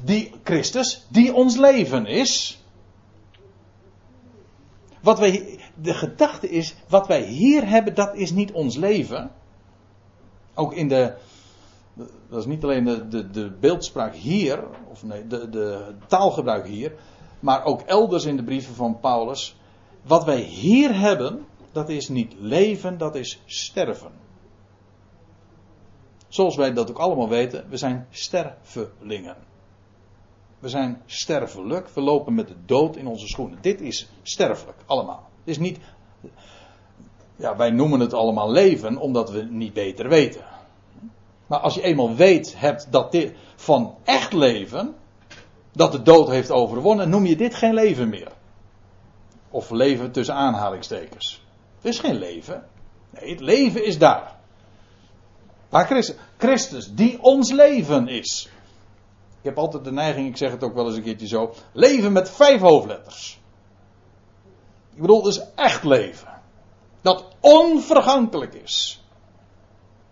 [0.04, 2.62] die Christus, die ons leven is.
[5.00, 9.30] Wat wij, de gedachte is, wat wij hier hebben, dat is niet ons leven.
[10.54, 11.14] Ook in de,
[12.28, 16.92] dat is niet alleen de, de, de beeldspraak hier, of nee, de, de taalgebruik hier.
[17.40, 19.56] maar ook elders in de brieven van Paulus.
[20.02, 24.12] Wat wij hier hebben, dat is niet leven, dat is sterven.
[26.28, 29.36] Zoals wij dat ook allemaal weten, we zijn stervelingen.
[30.58, 33.58] We zijn sterfelijk, we lopen met de dood in onze schoenen.
[33.60, 35.29] Dit is sterfelijk, allemaal.
[35.50, 35.78] Is niet.
[37.36, 40.44] Ja, wij noemen het allemaal leven omdat we niet beter weten.
[41.46, 44.94] Maar als je eenmaal weet hebt dat dit van echt leven,
[45.72, 48.32] dat de dood heeft overwonnen, noem je dit geen leven meer.
[49.50, 51.44] Of leven tussen aanhalingstekens.
[51.76, 52.64] Het is geen leven.
[53.10, 54.36] Nee, het leven is daar.
[55.68, 58.48] Waar Christus, Christus, die ons leven is.
[59.38, 61.54] Ik heb altijd de neiging, ik zeg het ook wel eens een keertje zo.
[61.72, 63.39] Leven met vijf hoofdletters.
[65.00, 66.28] Ik bedoel, dus echt leven.
[67.00, 69.04] Dat onvergankelijk is.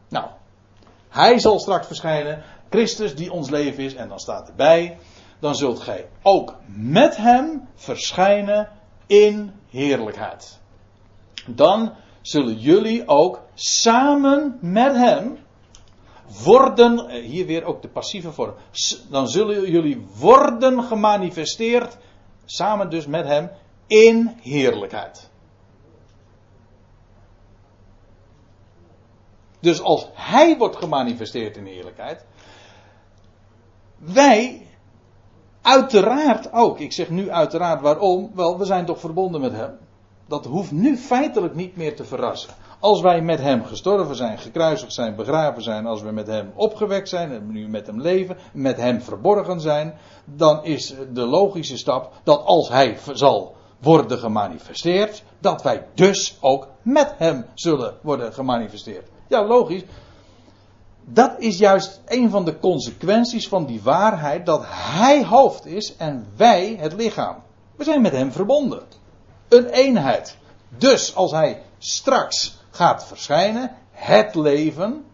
[0.08, 0.26] Nou,
[1.08, 2.42] hij zal straks verschijnen.
[2.70, 3.94] Christus die ons leven is.
[3.94, 4.98] En dan staat erbij.
[5.40, 8.68] Dan zult gij ook met hem verschijnen
[9.06, 10.60] in heerlijkheid.
[11.46, 15.38] Dan zullen jullie ook samen met hem
[16.44, 18.54] worden, eh, hier weer ook de passieve vorm,
[19.10, 21.96] dan zullen jullie worden gemanifesteerd,
[22.44, 23.50] samen dus met hem,
[23.88, 25.30] in heerlijkheid.
[29.60, 32.24] Dus als hij wordt gemanifesteerd in heerlijkheid,
[33.96, 34.66] wij
[35.62, 36.78] uiteraard ook.
[36.78, 38.30] Ik zeg nu uiteraard waarom?
[38.34, 39.78] Wel, we zijn toch verbonden met hem.
[40.26, 42.50] Dat hoeft nu feitelijk niet meer te verrassen.
[42.80, 47.08] Als wij met hem gestorven zijn, gekruisigd zijn, begraven zijn, als we met hem opgewekt
[47.08, 52.12] zijn en nu met hem leven, met hem verborgen zijn, dan is de logische stap
[52.22, 59.08] dat als hij zal worden gemanifesteerd, dat wij dus ook met hem zullen worden gemanifesteerd.
[59.28, 59.82] Ja, logisch.
[61.04, 66.26] Dat is juist een van de consequenties van die waarheid dat hij hoofd is en
[66.36, 67.36] wij het lichaam.
[67.76, 68.82] We zijn met hem verbonden.
[69.48, 70.36] Een eenheid.
[70.68, 75.04] Dus als hij straks gaat verschijnen, het leven,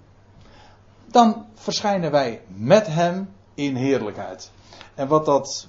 [1.06, 4.50] dan verschijnen wij met hem in heerlijkheid.
[4.94, 5.66] En wat dat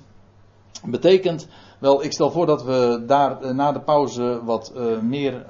[0.83, 1.47] betekent,
[1.85, 5.45] wel, ik stel voor dat we daar eh, na de pauze wat uh, meer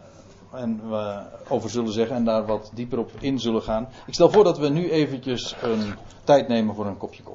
[0.51, 1.17] en, uh,
[1.47, 3.88] over zullen zeggen en daar wat dieper op in zullen gaan.
[4.05, 7.33] Ik stel voor dat we nu eventjes een tijd nemen voor een kopje koffie.